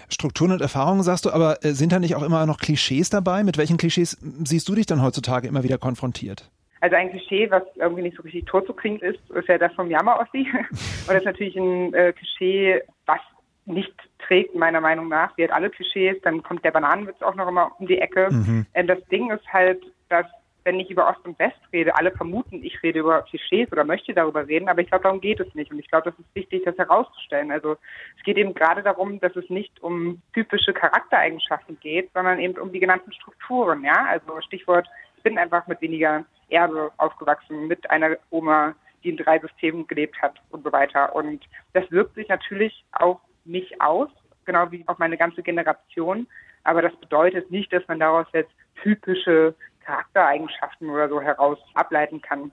Strukturen 0.08 0.52
und 0.52 0.62
Erfahrungen 0.62 1.02
sagst 1.02 1.26
du, 1.26 1.31
aber 1.31 1.62
äh, 1.64 1.73
sind 1.73 1.93
da 1.93 1.99
nicht 1.99 2.17
auch 2.17 2.23
immer 2.23 2.46
noch 2.46 2.58
Klischees 2.58 3.11
dabei? 3.11 3.44
Mit 3.44 3.58
welchen 3.58 3.76
Klischees 3.76 4.17
siehst 4.44 4.69
du 4.69 4.75
dich 4.75 4.87
dann 4.87 5.02
heutzutage 5.02 5.46
immer 5.46 5.62
wieder 5.62 5.79
konfrontiert? 5.79 6.50
Also 6.81 6.96
ein 6.96 7.11
Klischee, 7.11 7.50
was 7.50 7.62
irgendwie 7.76 8.02
nicht 8.02 8.17
so 8.17 8.23
richtig 8.23 8.46
tot 8.46 8.67
zu 8.67 8.75
kriegen 8.75 8.99
ist, 8.99 9.19
ist 9.31 9.49
ja 9.49 9.58
das 9.58 9.73
vom 9.73 9.91
Jammer-Ossi. 9.91 10.46
und 10.52 11.08
das 11.08 11.17
ist 11.17 11.25
natürlich 11.25 11.56
ein 11.56 11.94
äh, 11.94 12.12
Klischee, 12.12 12.82
was 13.06 13.20
nicht 13.67 13.94
trägt, 14.19 14.55
meiner 14.55 14.81
Meinung 14.81 15.08
nach. 15.08 15.37
Wie 15.37 15.43
halt 15.43 15.52
alle 15.52 15.70
Klischees, 15.70 16.17
dann 16.23 16.43
kommt 16.43 16.64
der 16.64 16.70
Bananenwitz 16.70 17.23
auch 17.23 17.35
noch 17.35 17.49
immer 17.49 17.73
um 17.79 17.87
die 17.87 17.99
Ecke. 17.99 18.29
Mhm. 18.31 18.67
Äh, 18.75 18.85
das 18.85 18.99
Ding 19.11 19.31
ist 19.31 19.46
halt, 19.50 19.82
dass 20.08 20.26
wenn 20.64 20.81
ich 20.81 20.90
über 20.90 21.08
Ost 21.08 21.25
und 21.25 21.38
West 21.38 21.58
rede, 21.72 21.94
alle 21.94 22.11
vermuten, 22.11 22.64
ich 22.64 22.82
rede 22.82 23.00
über 23.00 23.22
Klischees 23.22 23.70
oder 23.70 23.84
möchte 23.84 24.14
darüber 24.14 24.46
reden, 24.46 24.69
aber 24.69 24.81
ich 24.81 24.88
glaube, 24.88 25.05
darum 25.05 25.20
geht 25.20 25.38
es 25.40 25.55
nicht. 25.55 25.70
Und 25.70 25.78
ich 25.78 25.88
glaube, 25.88 26.11
das 26.11 26.19
ist 26.19 26.34
wichtig, 26.34 26.64
das 26.64 26.76
herauszustellen. 26.78 27.52
Also 27.52 27.76
es 28.16 28.25
geht 28.25 28.38
eben 28.38 28.55
gerade 28.55 28.82
darum, 28.82 29.20
dass 29.20 29.37
es 29.37 29.49
nicht 29.50 29.82
um 29.82 30.22
typische 30.32 30.72
Charaktereigenschaften 30.72 31.78
geht, 31.81 32.11
sondern 32.14 32.38
eben 32.38 32.58
um 32.58 32.72
die 32.72 32.81
genannten 32.81 33.12
Strukturen. 33.12 33.84
Ja, 33.84 34.06
also 34.08 34.40
Stichwort, 34.40 34.88
ich 35.19 35.22
bin 35.22 35.38
einfach 35.38 35.66
mit 35.66 35.81
weniger 35.82 36.25
Erbe 36.49 36.90
aufgewachsen, 36.96 37.69
mit 37.69 37.88
einer 37.90 38.17
Oma, 38.31 38.75
die 39.02 39.10
in 39.10 39.17
drei 39.19 39.38
Systemen 39.38 39.87
gelebt 39.87 40.20
hat 40.22 40.40
und 40.50 40.64
so 40.64 40.72
weiter. 40.72 41.14
Und 41.14 41.44
das 41.75 41.90
wirkt 41.90 42.14
sich 42.14 42.28
natürlich 42.28 42.84
auf 42.93 43.19
mich 43.44 43.81
aus, 43.82 44.08
genau 44.46 44.70
wie 44.70 44.82
auf 44.87 44.99
meine 44.99 45.19
ganze 45.19 45.43
Generation. 45.43 46.26
Aber 46.62 46.81
das 46.81 46.96
bedeutet 46.96 47.50
nicht, 47.50 47.70
dass 47.72 47.87
man 47.87 48.00
daraus 48.00 48.26
jetzt 48.32 48.52
typische 48.82 49.55
Charaktereigenschaften 49.84 50.90
oder 50.90 51.08
so 51.08 51.20
heraus 51.20 51.58
ableiten 51.75 52.20
kann. 52.20 52.52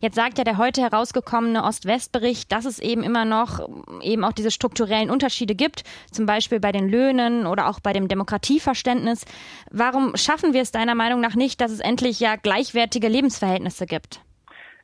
Jetzt 0.00 0.14
sagt 0.14 0.38
ja 0.38 0.44
der 0.44 0.58
heute 0.58 0.82
herausgekommene 0.82 1.64
Ost-West-Bericht, 1.64 2.52
dass 2.52 2.64
es 2.64 2.78
eben 2.78 3.02
immer 3.02 3.24
noch 3.24 3.68
eben 4.02 4.24
auch 4.24 4.32
diese 4.32 4.50
strukturellen 4.50 5.10
Unterschiede 5.10 5.54
gibt, 5.54 5.82
zum 6.12 6.26
Beispiel 6.26 6.60
bei 6.60 6.72
den 6.72 6.88
Löhnen 6.88 7.46
oder 7.46 7.68
auch 7.68 7.80
bei 7.80 7.92
dem 7.92 8.08
Demokratieverständnis. 8.08 9.24
Warum 9.70 10.16
schaffen 10.16 10.52
wir 10.52 10.62
es 10.62 10.70
deiner 10.70 10.94
Meinung 10.94 11.20
nach 11.20 11.34
nicht, 11.34 11.60
dass 11.60 11.72
es 11.72 11.80
endlich 11.80 12.20
ja 12.20 12.36
gleichwertige 12.36 13.08
Lebensverhältnisse 13.08 13.86
gibt? 13.86 14.20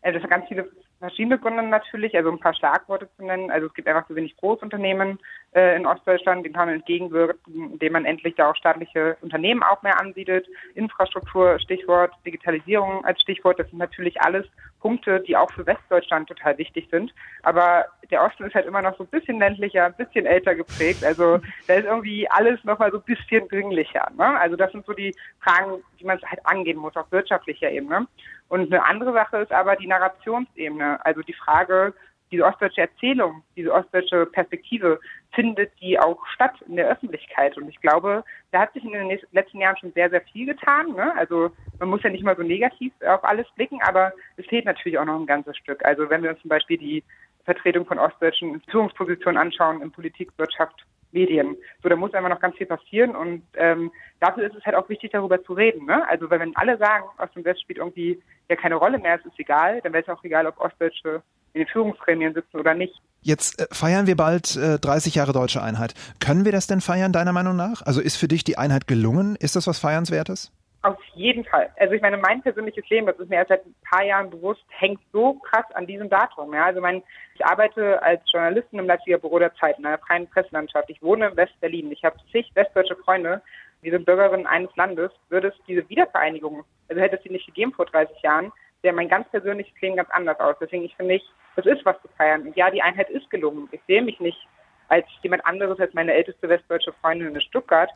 Also 0.03 0.15
das 0.15 0.23
sind 0.23 0.31
ganz 0.31 0.49
viele 0.49 0.69
verschiedene 1.01 1.39
Gründe 1.39 1.63
natürlich, 1.63 2.15
also 2.15 2.31
ein 2.31 2.39
paar 2.39 2.55
Schlagworte 2.55 3.09
zu 3.17 3.25
nennen. 3.25 3.51
Also 3.51 3.67
es 3.67 3.75
gibt 3.75 3.89
einfach 3.89 4.07
zu 4.07 4.15
wenig 4.15 4.37
Großunternehmen 4.37 5.19
äh, 5.53 5.77
in 5.77 5.87
Ostdeutschland, 5.87 6.45
denen 6.45 6.55
kann 6.55 6.69
man 6.69 6.77
entgegenwirken, 6.77 7.73
indem 7.73 7.95
man 7.95 8.05
endlich 8.05 8.35
da 8.37 8.51
auch 8.51 8.57
staatliche 8.57 9.17
Unternehmen 9.23 9.63
auch 9.63 9.83
mehr 9.83 9.99
ansiedelt. 9.99 10.47
Infrastruktur, 10.75 11.59
Stichwort, 11.59 12.13
Digitalisierung 12.25 13.05
als 13.05 13.21
Stichwort, 13.21 13.59
das 13.59 13.69
sind 13.71 13.79
natürlich 13.79 14.21
alles 14.21 14.47
Punkte, 14.81 15.21
die 15.21 15.37
auch 15.37 15.51
für 15.53 15.67
Westdeutschland 15.67 16.29
total 16.29 16.57
wichtig 16.59 16.89
sind. 16.91 17.13
Aber 17.43 17.87
der 18.11 18.23
Osten 18.23 18.45
ist 18.45 18.55
halt 18.55 18.67
immer 18.67 18.83
noch 18.83 18.97
so 18.97 19.05
ein 19.05 19.11
bisschen 19.11 19.39
ländlicher, 19.39 19.87
ein 19.87 19.95
bisschen 19.95 20.27
älter 20.27 20.55
geprägt. 20.55 21.05
Also 21.05 21.39
da 21.67 21.75
ist 21.75 21.85
irgendwie 21.85 22.29
alles 22.31 22.63
nochmal 22.65 22.91
so 22.91 22.99
ein 22.99 23.05
bisschen 23.05 23.47
dringlicher. 23.49 24.11
Ne? 24.17 24.39
Also 24.39 24.57
das 24.57 24.73
sind 24.73 24.85
so 24.87 24.93
die 24.93 25.15
Fragen, 25.41 25.83
die 25.99 26.05
man 26.05 26.21
halt 26.23 26.41
angehen 26.45 26.79
muss 26.79 26.97
auf 26.97 27.11
wirtschaftlicher 27.13 27.71
Ebene. 27.71 28.07
Und 28.51 28.73
eine 28.73 28.85
andere 28.85 29.13
Sache 29.13 29.39
ist 29.39 29.53
aber 29.53 29.77
die 29.77 29.87
Narrationsebene. 29.87 31.05
Also 31.07 31.23
die 31.23 31.33
Frage, 31.33 31.95
diese 32.33 32.45
ostdeutsche 32.45 32.83
Erzählung, 32.83 33.45
diese 33.57 33.73
ostdeutsche 33.73 34.27
Perspektive, 34.27 35.01
findet 35.33 35.73
die 35.81 35.99
auch 35.99 36.19
statt 36.35 36.55
in 36.67 36.75
der 36.75 36.89
Öffentlichkeit? 36.89 37.57
Und 37.57 37.69
ich 37.69 37.81
glaube, 37.81 38.25
da 38.51 38.63
hat 38.63 38.73
sich 38.73 38.85
in 38.85 38.93
den 38.93 39.19
letzten 39.31 39.61
Jahren 39.61 39.77
schon 39.77 39.93
sehr, 39.93 40.11
sehr 40.11 40.21
viel 40.23 40.47
getan. 40.47 40.93
Ne? 40.95 41.15
Also 41.17 41.53
man 41.79 41.91
muss 41.91 42.03
ja 42.03 42.11
nicht 42.11 42.25
mal 42.25 42.37
so 42.37 42.43
negativ 42.43 42.93
auf 43.07 43.23
alles 43.23 43.47
blicken, 43.55 43.81
aber 43.83 44.13
es 44.37 44.47
fehlt 44.47 44.65
natürlich 44.65 44.99
auch 44.99 45.05
noch 45.05 45.19
ein 45.19 45.27
ganzes 45.27 45.57
Stück. 45.57 45.85
Also 45.85 46.11
wenn 46.11 46.25
wir 46.25 46.31
uns 46.31 46.41
zum 46.41 46.49
Beispiel 46.49 46.77
die 46.77 47.05
Vertretung 47.45 47.87
von 47.87 48.01
ostdeutschen 48.01 48.61
Führungspositionen 48.69 49.41
anschauen 49.41 49.81
in 49.81 49.93
Politik, 49.93 50.31
Wirtschaft, 50.39 50.85
Medien. 51.13 51.57
So, 51.83 51.89
da 51.89 51.97
muss 51.97 52.15
einfach 52.15 52.31
noch 52.31 52.41
ganz 52.41 52.57
viel 52.57 52.67
passieren 52.67 53.17
und 53.17 53.43
ähm, 53.55 53.91
dafür 54.21 54.47
ist 54.47 54.57
es 54.57 54.65
halt 54.65 54.77
auch 54.77 54.89
wichtig, 54.89 55.13
darüber 55.13 55.43
zu 55.43 55.53
reden. 55.53 55.87
Ne? 55.87 56.07
Also 56.09 56.31
wenn 56.31 56.55
alle 56.57 56.79
sagen, 56.79 57.05
Ost 57.19 57.37
und 57.37 57.45
West 57.45 57.63
spielt 57.63 57.79
irgendwie 57.79 58.21
ja 58.49 58.57
keine 58.57 58.77
Rolle 58.77 58.99
mehr, 58.99 59.19
es 59.19 59.27
ist 59.27 59.39
egal, 59.39 59.81
dann 59.83 59.93
wäre 59.93 60.05
es 60.05 60.09
auch 60.09 60.23
egal, 60.25 60.47
ob 60.47 60.61
Ostdeutsche 60.61 61.23
in 61.53 61.61
den 61.61 61.69
Führungsgremien 61.69 62.35
sitzen 62.35 62.59
oder 62.59 62.75
nicht. 62.75 62.95
Jetzt 63.23 63.61
äh, 63.61 63.67
feiern 63.73 64.07
wir 64.07 64.17
bald 64.17 64.57
äh, 64.57 64.79
30 64.79 65.17
Jahre 65.17 65.33
deutsche 65.33 65.63
Einheit. 65.63 65.95
Können 66.21 66.45
wir 66.45 66.53
das 66.53 66.67
denn 66.67 66.81
feiern, 66.81 67.13
deiner 67.13 67.33
Meinung 67.33 67.57
nach? 67.57 67.83
Also 67.83 68.01
ist 68.01 68.17
für 68.17 68.29
dich 68.29 68.45
die 68.45 68.57
Einheit 68.57 68.87
gelungen? 68.87 69.37
Ist 69.37 69.57
das 69.57 69.67
was 69.67 69.79
Feiernswertes? 69.79 70.53
Auf 70.83 70.97
jeden 71.15 71.45
Fall. 71.45 71.71
Also 71.79 71.93
ich 71.95 72.01
meine, 72.01 72.17
mein 72.17 72.41
persönliches 72.41 72.89
Leben, 72.89 73.07
das 73.07 73.19
ist 73.19 73.29
mir 73.29 73.37
erst 73.37 73.51
seit 73.51 73.67
ein 73.67 73.75
paar 73.85 74.03
Jahren 74.03 74.31
bewusst, 74.31 74.65
hängt 74.69 75.01
so 75.13 75.35
krass 75.35 75.67
an 75.75 75.87
diesem 75.87 76.09
Datum. 76.09 76.55
Ja, 76.55 76.65
also 76.65 76.81
mein, 76.81 77.03
ich 77.35 77.45
arbeite 77.45 78.03
als 78.03 78.23
Journalistin 78.33 78.79
im 78.79 78.87
Leipziger 78.87 79.19
Büro 79.19 79.39
der 79.39 79.55
Zeit 79.57 79.79
in 79.79 79.85
einer 79.85 79.99
freien 79.99 80.27
Presselandschaft. 80.29 80.89
Ich 80.89 81.03
wohne 81.03 81.29
in 81.29 81.37
West-Berlin. 81.37 81.93
Ich 81.93 82.03
habe 82.03 82.17
zig 82.33 82.51
westdeutsche 82.55 82.97
Freunde. 82.97 83.43
Wir 83.83 83.93
sind 83.93 84.07
Bürgerinnen 84.07 84.47
eines 84.47 84.75
Landes. 84.77 85.11
Würde 85.29 85.49
es 85.49 85.55
diese 85.69 85.87
Wiedervereinigung, 85.91 86.65
also 86.89 87.01
hätte 87.01 87.17
es 87.17 87.23
sie 87.25 87.31
nicht 87.31 87.47
gegeben 87.47 87.73
vor 87.73 87.85
30 87.85 88.21
Jahren, 88.23 88.51
sähe 88.83 88.95
mein 88.95 89.09
ganz 89.09 89.29
persönliches 89.29 89.79
Leben 89.83 89.97
ganz 89.97 90.09
anders 90.11 90.41
aus. 90.41 90.57
Deswegen 90.61 90.85
ich 90.85 90.97
finde 90.97 91.17
ich, 91.17 91.31
das 91.57 91.67
ist 91.67 91.85
was 91.85 92.01
zu 92.01 92.09
feiern. 92.17 92.47
Und 92.47 92.57
ja, 92.57 92.71
die 92.71 92.81
Einheit 92.81 93.11
ist 93.11 93.29
gelungen. 93.29 93.69
Ich 93.73 93.83
sehe 93.87 94.01
mich 94.01 94.19
nicht 94.19 94.49
als 94.89 95.07
jemand 95.23 95.45
anderes 95.47 95.79
als 95.79 95.95
meine 95.95 96.13
älteste 96.13 96.49
westdeutsche 96.49 96.93
Freundin 96.95 97.35
in 97.35 97.41
Stuttgart. 97.41 97.91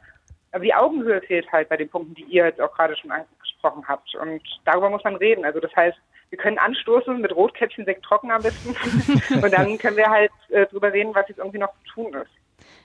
Aber 0.54 0.62
die 0.62 0.72
Augenhöhe 0.72 1.20
fehlt 1.22 1.50
halt 1.50 1.68
bei 1.68 1.76
den 1.76 1.88
Punkten, 1.88 2.14
die 2.14 2.22
ihr 2.22 2.44
jetzt 2.44 2.60
auch 2.60 2.72
gerade 2.72 2.96
schon 2.96 3.10
angesprochen 3.10 3.82
habt. 3.88 4.14
Und 4.14 4.40
darüber 4.64 4.88
muss 4.88 5.02
man 5.02 5.16
reden. 5.16 5.44
Also 5.44 5.58
das 5.58 5.74
heißt, 5.74 5.98
wir 6.30 6.38
können 6.38 6.58
anstoßen 6.58 7.20
mit 7.20 7.34
Rotkäppchen, 7.34 7.84
Sekt 7.84 8.04
trocken 8.04 8.30
am 8.30 8.40
besten. 8.40 8.76
und 9.42 9.52
dann 9.52 9.76
können 9.78 9.96
wir 9.96 10.08
halt 10.08 10.30
äh, 10.50 10.64
drüber 10.66 10.92
reden, 10.92 11.12
was 11.12 11.28
jetzt 11.28 11.38
irgendwie 11.38 11.58
noch 11.58 11.72
zu 11.84 11.94
tun 11.94 12.14
ist. 12.14 12.30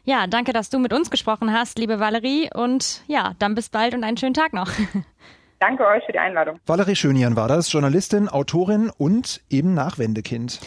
Ja, 0.04 0.26
danke, 0.26 0.52
dass 0.52 0.72
du 0.72 0.80
mit 0.80 0.94
uns 0.94 1.12
gesprochen 1.12 1.54
hast, 1.54 1.78
liebe 1.78 2.00
Valerie. 2.00 2.50
Und 2.52 3.04
ja, 3.06 3.34
dann 3.38 3.54
bis 3.54 3.70
bald 3.70 3.94
und 3.94 4.04
einen 4.04 4.18
schönen 4.18 4.34
Tag 4.34 4.52
noch. 4.52 4.72
Danke 5.60 5.86
euch 5.86 6.06
für 6.06 6.14
die 6.14 6.20
Einladung. 6.20 6.58
Valerie 6.66 6.96
Schönian 6.96 7.36
war 7.36 7.50
das, 7.50 7.70
Journalistin, 7.70 8.30
Autorin 8.30 8.90
und 8.98 9.42
eben 9.50 9.74
Nachwendekind. 9.74 10.62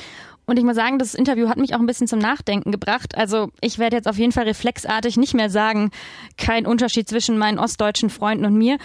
Und 0.52 0.58
ich 0.58 0.64
muss 0.64 0.76
sagen, 0.76 0.98
das 0.98 1.14
Interview 1.14 1.48
hat 1.48 1.56
mich 1.56 1.74
auch 1.74 1.78
ein 1.78 1.86
bisschen 1.86 2.06
zum 2.06 2.18
Nachdenken 2.18 2.72
gebracht. 2.72 3.16
Also 3.16 3.48
ich 3.62 3.78
werde 3.78 3.96
jetzt 3.96 4.06
auf 4.06 4.18
jeden 4.18 4.32
Fall 4.32 4.44
reflexartig 4.44 5.16
nicht 5.16 5.32
mehr 5.32 5.48
sagen, 5.48 5.90
kein 6.36 6.66
Unterschied 6.66 7.08
zwischen 7.08 7.38
meinen 7.38 7.58
ostdeutschen 7.58 8.10
Freunden 8.10 8.44
und 8.44 8.58
mir. 8.58 8.76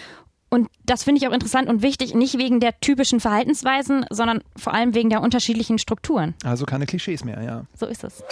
Und 0.49 0.69
das 0.85 1.03
finde 1.03 1.19
ich 1.19 1.27
auch 1.27 1.33
interessant 1.33 1.67
und 1.67 1.81
wichtig, 1.81 2.15
nicht 2.15 2.37
wegen 2.37 2.61
der 2.61 2.79
typischen 2.79 3.19
Verhaltensweisen, 3.19 4.05
sondern 4.09 4.39
vor 4.55 4.73
allem 4.73 4.95
wegen 4.95 5.09
der 5.09 5.21
unterschiedlichen 5.21 5.77
Strukturen. 5.77 6.35
Also 6.45 6.65
keine 6.65 6.85
Klischees 6.85 7.25
mehr, 7.25 7.43
ja. 7.43 7.65
So 7.77 7.85
ist 7.85 8.05
es. 8.05 8.23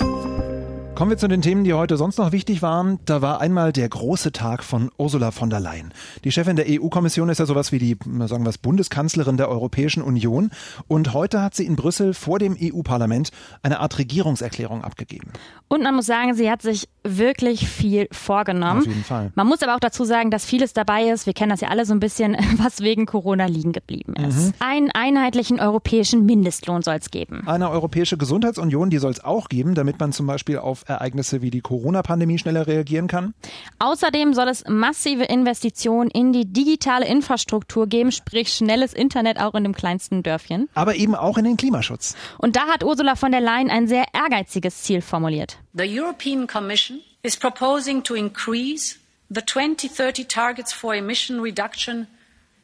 Kommen 0.96 1.12
wir 1.12 1.18
zu 1.18 1.28
den 1.28 1.42
Themen, 1.42 1.66
die 1.66 1.74
heute 1.74 1.98
sonst 1.98 2.18
noch 2.18 2.32
wichtig 2.32 2.62
waren. 2.62 3.00
Da 3.04 3.22
war 3.22 3.42
einmal 3.42 3.74
der 3.74 3.90
große 3.90 4.32
Tag 4.32 4.64
von 4.64 4.90
Ursula 4.98 5.32
von 5.32 5.50
der 5.50 5.60
Leyen. 5.60 5.94
Die 6.24 6.32
Chefin 6.32 6.56
der 6.56 6.68
EU-Kommission 6.70 7.28
ist 7.28 7.38
ja 7.38 7.46
sowas 7.46 7.74
wie 7.74 7.80
die, 7.80 7.98
sagen 8.28 8.46
wir 8.46 8.50
es, 8.50 8.58
Bundeskanzlerin 8.58 9.36
der 9.36 9.50
Europäischen 9.50 10.02
Union. 10.02 10.52
Und 10.88 11.14
heute 11.14 11.42
hat 11.42 11.54
sie 11.54 11.66
in 11.66 11.76
Brüssel 11.76 12.14
vor 12.14 12.40
dem 12.40 12.56
EU-Parlament 12.58 13.32
eine 13.62 13.82
Art 13.82 13.98
Regierungserklärung 13.98 14.86
abgegeben. 14.86 15.34
Und 15.68 15.84
man 15.84 15.96
muss 15.96 16.06
sagen, 16.06 16.34
sie 16.34 16.50
hat 16.50 16.62
sich 16.62 16.88
wirklich 17.04 17.68
viel 17.68 18.08
vorgenommen. 18.14 18.80
Auf 18.80 18.88
jeden 18.88 19.04
Fall. 19.04 19.34
Man 19.36 19.48
muss 19.48 19.62
aber 19.64 19.76
auch 19.76 19.82
dazu 19.82 20.06
sagen, 20.06 20.32
dass 20.32 20.46
vieles 20.46 20.72
dabei 20.72 21.10
ist. 21.10 21.26
Wir 21.26 21.34
kennen 21.34 21.50
das 21.50 21.60
ja 21.60 21.68
alle 21.68 21.86
so 21.86 21.94
ein 21.94 22.00
bisschen, 22.00 22.38
was 22.58 22.80
wegen 22.80 23.06
Corona 23.06 23.48
liegen 23.48 23.74
geblieben 23.74 24.14
ist. 24.14 24.38
Mhm. 24.38 24.54
Einen 24.60 24.92
einheitlichen 24.92 25.60
europäischen 25.60 26.26
Mindestlohn 26.26 26.84
soll 26.84 26.96
es 26.96 27.12
geben. 27.12 27.46
Eine 27.48 27.70
europäische 27.70 28.16
Gesundheitsunion, 28.16 28.90
die 28.90 29.00
soll 29.00 29.12
es 29.12 29.22
auch 29.22 29.50
geben, 29.50 29.76
damit 29.76 30.00
man 30.00 30.14
zum 30.14 30.26
Beispiel 30.26 30.58
auf 30.58 30.85
Ereignisse 30.86 31.42
wie 31.42 31.52
die 31.52 31.62
Corona-Pandemie 31.62 32.38
schneller 32.38 32.68
reagieren 32.68 33.08
kann? 33.08 33.34
Außerdem 33.80 34.34
soll 34.34 34.48
es 34.48 34.64
massive 34.68 35.24
Investitionen 35.24 36.10
in 36.10 36.34
die 36.34 36.46
digitale 36.46 37.06
Infrastruktur 37.06 37.88
geben, 37.88 38.12
sprich 38.12 38.50
schnelles 38.50 38.94
Internet 38.94 39.40
auch 39.40 39.54
in 39.56 39.64
dem 39.64 39.74
kleinsten 39.74 40.24
Dörfchen. 40.24 40.70
Aber 40.74 40.96
eben 40.96 41.16
auch 41.16 41.38
in 41.38 41.46
den 41.46 41.58
Klimaschutz. 41.58 42.16
Und 42.38 42.56
da 42.56 42.68
hat 42.68 42.84
Ursula 42.84 43.16
von 43.16 43.32
der 43.32 43.42
Leyen 43.42 43.70
ein 43.70 43.88
sehr 43.88 44.06
ehrgeiziges 44.14 44.84
Ziel 44.84 45.02
formuliert. 45.02 45.58
The 45.74 45.88
European 45.88 46.48
Commission 46.48 47.00
is 47.24 47.36
proposing 47.36 48.04
to 48.04 48.16
increase 48.16 48.98
the 49.30 49.42
2030 49.42 50.28
targets 50.28 50.72
for 50.72 50.94
emission 50.94 51.40
reduction 51.42 52.08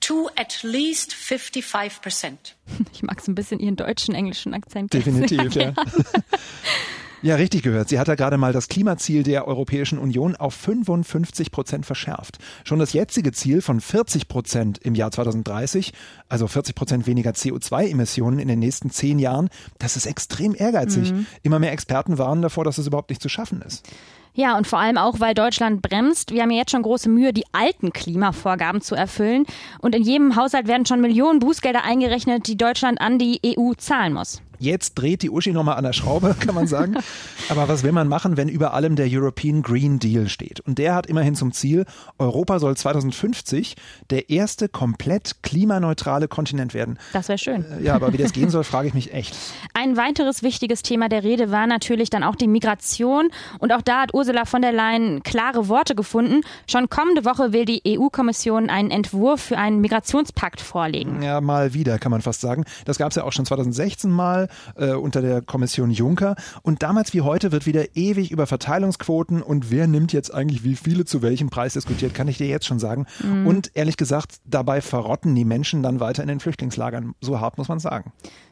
to 0.02 0.30
at 0.36 0.64
least 0.64 1.14
55%. 1.14 2.56
Ich 2.94 3.04
mag 3.04 3.22
so 3.22 3.32
ein 3.32 3.36
bisschen 3.36 3.60
ihren 3.60 3.76
deutschen, 3.76 4.16
englischen 4.16 4.54
Akzent. 4.54 4.94
Definitiv, 4.94 5.54
ja. 5.56 5.74
Ja, 7.24 7.36
richtig 7.36 7.62
gehört. 7.62 7.88
Sie 7.88 8.00
hat 8.00 8.08
da 8.08 8.16
gerade 8.16 8.38
mal 8.38 8.52
das 8.52 8.68
Klimaziel 8.68 9.22
der 9.22 9.48
Europäischen 9.48 10.00
Union 10.00 10.36
auf 10.36 10.56
55 10.56 11.52
Prozent 11.52 11.86
verschärft. 11.86 12.40
Schon 12.64 12.80
das 12.80 12.94
jetzige 12.94 13.32
Ziel 13.32 13.62
von 13.62 13.80
40 13.80 14.28
Prozent 14.28 14.80
im 14.80 14.96
Jahr 14.96 15.12
2030, 15.12 15.94
also 16.30 16.48
40 16.48 16.74
Prozent 16.74 17.06
weniger 17.06 17.32
CO2-Emissionen 17.32 18.40
in 18.40 18.48
den 18.48 18.58
nächsten 18.58 18.90
zehn 18.90 19.20
Jahren, 19.20 19.50
das 19.78 19.98
ist 19.98 20.08
extrem 20.08 20.56
ehrgeizig. 20.56 21.14
Mhm. 21.14 21.28
Immer 21.44 21.60
mehr 21.60 21.74
Experten 21.74 22.18
warnen 22.18 22.42
davor, 22.42 22.64
dass 22.64 22.80
es 22.80 22.88
überhaupt 22.88 23.12
nicht 23.12 23.22
zu 23.22 23.30
schaffen 23.30 23.62
ist. 23.62 23.88
Ja, 24.34 24.58
und 24.58 24.66
vor 24.66 24.80
allem 24.80 24.98
auch, 24.98 25.20
weil 25.20 25.36
Deutschland 25.36 25.84
bremst. 25.84 26.32
Wir 26.32 26.42
haben 26.42 26.52
ja 26.52 26.60
jetzt 26.60 26.72
schon 26.72 26.82
große 26.82 27.10
Mühe, 27.10 27.34
die 27.34 27.44
alten 27.52 27.94
Klimavorgaben 27.94 28.82
zu 28.82 28.96
erfüllen. 28.96 29.46
Und 29.80 29.94
in 29.94 30.02
jedem 30.02 30.36
Haushalt 30.36 30.68
werden 30.68 30.88
schon 30.88 31.02
Millionen 31.02 31.40
Bußgelder 31.40 31.84
eingerechnet, 31.84 32.48
die 32.48 32.58
Deutschland 32.58 33.00
an 33.00 33.20
die 33.20 33.42
EU 33.46 33.74
zahlen 33.74 34.14
muss. 34.14 34.42
Jetzt 34.62 34.94
dreht 34.94 35.24
die 35.24 35.32
Uschi 35.32 35.54
nochmal 35.54 35.78
an 35.78 35.84
der 35.84 35.92
Schraube, 35.92 36.36
kann 36.40 36.54
man 36.54 36.68
sagen. 36.68 36.96
Aber 37.50 37.68
was 37.68 37.82
will 37.82 37.94
man 37.94 38.08
machen, 38.08 38.38
wenn 38.38 38.48
über 38.48 38.76
allem 38.76 38.96
der 38.96 39.08
European 39.10 39.64
Green 39.64 39.98
Deal 39.98 40.30
steht? 40.30 40.60
Und 40.60 40.78
der 40.78 40.94
hat 40.94 41.08
immerhin 41.08 41.34
zum 41.34 41.52
Ziel, 41.52 41.86
Europa 42.20 42.60
soll 42.60 42.78
2050 42.78 43.76
der 44.12 44.30
erste 44.30 44.70
komplett 44.70 45.42
klimaneutrale 45.42 46.28
Kontinent 46.28 46.76
werden. 46.76 47.00
Das 47.12 47.28
wäre 47.28 47.40
schön. 47.40 47.66
Äh, 47.72 47.86
ja, 47.86 47.96
aber 47.96 48.14
wie 48.14 48.18
das 48.18 48.34
gehen 48.34 48.52
soll, 48.52 48.64
frage 48.64 48.88
ich 48.88 48.94
mich 48.94 49.16
echt. 49.16 49.36
Ein 49.74 49.98
weiteres 49.98 50.44
wichtiges 50.44 50.84
Thema 50.84 51.10
der 51.10 51.24
Rede 51.24 51.50
war 51.50 51.66
natürlich 51.66 52.12
dann 52.12 52.24
auch 52.24 52.36
die 52.36 52.48
Migration. 52.48 53.30
Und 53.58 53.74
auch 53.74 53.82
da 53.82 54.02
hat 54.04 54.14
Ursula 54.14 54.46
von 54.46 54.62
der 54.62 54.74
Leyen 54.74 55.24
klare 55.24 55.70
Worte 55.70 55.96
gefunden. 55.96 56.42
Schon 56.70 56.88
kommende 56.88 57.26
Woche 57.26 57.52
will 57.52 57.66
die 57.66 57.82
EU-Kommission 57.88 58.70
einen 58.70 58.92
Entwurf 58.92 59.42
für 59.42 59.58
einen 59.58 59.82
Migrationspakt 59.82 60.62
vorlegen. 60.62 61.24
Ja, 61.24 61.42
mal 61.42 61.74
wieder, 61.74 61.98
kann 61.98 62.12
man 62.12 62.22
fast 62.22 62.42
sagen. 62.42 62.64
Das 62.86 63.00
gab 63.00 63.10
es 63.10 63.16
ja 63.16 63.24
auch 63.24 63.34
schon 63.34 63.48
2016 63.48 64.12
mal 64.12 64.50
äh, 64.76 64.92
unter 64.94 65.22
der 65.22 65.42
Kommission 65.42 65.92
Juncker. 65.92 66.36
Und 66.62 66.84
damals 66.84 67.14
wie 67.14 67.22
heute 67.22 67.52
wird 67.52 67.66
wieder 67.66 67.96
ewig 67.96 68.32
über 68.32 68.48
Verteilungsquoten 68.48 69.42
und 69.42 69.72
wer 69.72 69.88
nimmt 69.88 70.14
jetzt 70.14 70.34
eigentlich 70.34 70.64
wie 70.64 70.76
viele 70.76 71.06
zu 71.06 71.22
welchem 71.22 71.50
Preis 71.50 71.74
diskutiert, 71.74 72.14
kann 72.14 72.28
ich 72.28 72.38
dir 72.38 72.48
jetzt 72.48 72.66
schon 72.66 72.80
sagen. 72.80 73.06
Mhm. 73.24 73.48
Und 73.48 73.72
ehrlich 73.74 73.98
gesagt, 73.98 74.38
dabei 74.46 74.82
verrotten 74.82 75.36
die 75.36 75.46
Menschen 75.46 75.84
dann 75.84 76.00
weiter 76.00 76.22
in 76.22 76.30
den 76.30 76.40
Flüchtlingslagern. 76.40 77.14
So 77.22 77.40
hart 77.40 77.58
muss 77.58 77.68
man 77.68 77.80
sagen. 77.80 78.12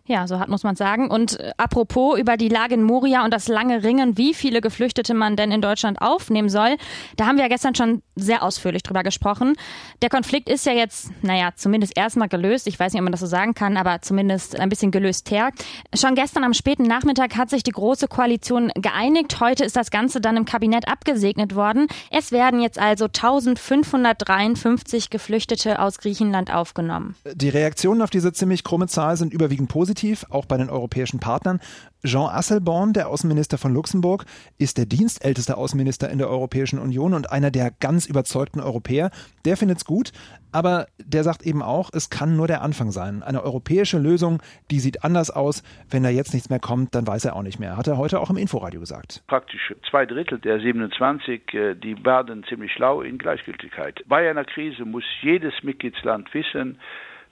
Ja, 0.09 0.25
so 0.25 0.39
hart 0.39 0.49
muss 0.49 0.63
man 0.63 0.75
sagen. 0.75 1.11
Und 1.11 1.39
äh, 1.39 1.51
apropos 1.57 2.17
über 2.17 2.35
die 2.35 2.49
Lage 2.49 2.73
in 2.73 2.81
Moria 2.81 3.23
und 3.23 3.31
das 3.31 3.47
lange 3.47 3.83
Ringen, 3.83 4.17
wie 4.17 4.33
viele 4.33 4.59
Geflüchtete 4.59 5.13
man 5.13 5.35
denn 5.35 5.51
in 5.51 5.61
Deutschland 5.61 6.01
aufnehmen 6.01 6.49
soll, 6.49 6.77
da 7.15 7.27
haben 7.27 7.35
wir 7.35 7.43
ja 7.43 7.47
gestern 7.47 7.75
schon 7.75 8.01
sehr 8.15 8.41
ausführlich 8.41 8.81
drüber 8.81 9.03
gesprochen. 9.03 9.53
Der 10.01 10.09
Konflikt 10.09 10.49
ist 10.49 10.65
ja 10.65 10.73
jetzt, 10.73 11.11
naja, 11.21 11.51
zumindest 11.55 11.95
erstmal 11.95 12.27
gelöst. 12.27 12.65
Ich 12.65 12.79
weiß 12.79 12.91
nicht, 12.91 12.99
ob 12.99 13.03
man 13.03 13.11
das 13.11 13.21
so 13.21 13.27
sagen 13.27 13.53
kann, 13.53 13.77
aber 13.77 14.01
zumindest 14.01 14.59
ein 14.59 14.69
bisschen 14.69 14.89
gelöst 14.89 15.29
her. 15.29 15.51
Schon 15.93 16.15
gestern 16.15 16.43
am 16.43 16.55
späten 16.55 16.83
Nachmittag 16.83 17.37
hat 17.37 17.51
sich 17.51 17.61
die 17.61 17.69
Große 17.69 18.07
Koalition 18.07 18.71
geeinigt. 18.73 19.39
Heute 19.39 19.63
ist 19.63 19.75
das 19.75 19.91
Ganze 19.91 20.21
dann 20.21 20.37
im 20.37 20.45
Kabinett 20.45 20.87
abgesegnet 20.87 21.53
worden. 21.53 21.85
Es 22.09 22.31
werden 22.31 22.61
jetzt 22.61 22.79
also 22.79 23.05
1553 23.05 25.11
Geflüchtete 25.11 25.79
aus 25.79 25.99
Griechenland 25.99 26.51
aufgenommen. 26.51 27.15
Die 27.31 27.49
Reaktionen 27.49 28.01
auf 28.01 28.09
diese 28.09 28.33
ziemlich 28.33 28.63
krumme 28.63 28.87
Zahl 28.87 29.15
sind 29.15 29.35
überwiegend 29.35 29.69
positiv 29.69 29.98
positiv, 29.99 30.25
auch 30.29 30.45
bei 30.45 30.57
den 30.57 30.69
europäischen 30.69 31.19
Partnern. 31.19 31.59
Jean 32.05 32.29
Asselborn, 32.29 32.93
der 32.93 33.09
Außenminister 33.09 33.57
von 33.57 33.73
Luxemburg, 33.73 34.25
ist 34.57 34.77
der 34.77 34.85
dienstälteste 34.85 35.57
Außenminister 35.57 36.09
in 36.09 36.17
der 36.17 36.29
Europäischen 36.29 36.79
Union 36.79 37.13
und 37.13 37.31
einer 37.31 37.51
der 37.51 37.71
ganz 37.71 38.05
überzeugten 38.05 38.61
Europäer. 38.61 39.11
Der 39.43 39.57
findet 39.57 39.79
es 39.79 39.85
gut, 39.85 40.11
aber 40.53 40.87
der 40.97 41.23
sagt 41.23 41.45
eben 41.45 41.61
auch, 41.61 41.89
es 41.93 42.09
kann 42.09 42.37
nur 42.37 42.47
der 42.47 42.61
Anfang 42.61 42.91
sein. 42.91 43.21
Eine 43.21 43.43
europäische 43.43 43.99
Lösung, 43.99 44.41
die 44.71 44.79
sieht 44.79 45.03
anders 45.03 45.29
aus. 45.29 45.61
Wenn 45.89 46.03
da 46.03 46.09
jetzt 46.09 46.33
nichts 46.33 46.49
mehr 46.49 46.59
kommt, 46.59 46.95
dann 46.95 47.05
weiß 47.05 47.25
er 47.25 47.35
auch 47.35 47.43
nicht 47.43 47.59
mehr. 47.59 47.75
Hat 47.75 47.87
er 47.87 47.97
heute 47.97 48.21
auch 48.21 48.29
im 48.29 48.37
Inforadio 48.37 48.79
gesagt. 48.79 49.21
Praktisch 49.27 49.75
zwei 49.89 50.05
Drittel 50.05 50.39
der 50.39 50.61
27, 50.61 51.53
äh, 51.53 51.75
die 51.75 51.95
baden 51.95 52.45
ziemlich 52.47 52.71
schlau 52.71 53.01
in 53.01 53.17
Gleichgültigkeit. 53.17 54.01
Bei 54.07 54.29
einer 54.29 54.45
Krise 54.45 54.85
muss 54.85 55.03
jedes 55.21 55.53
Mitgliedsland 55.63 56.33
wissen, 56.33 56.79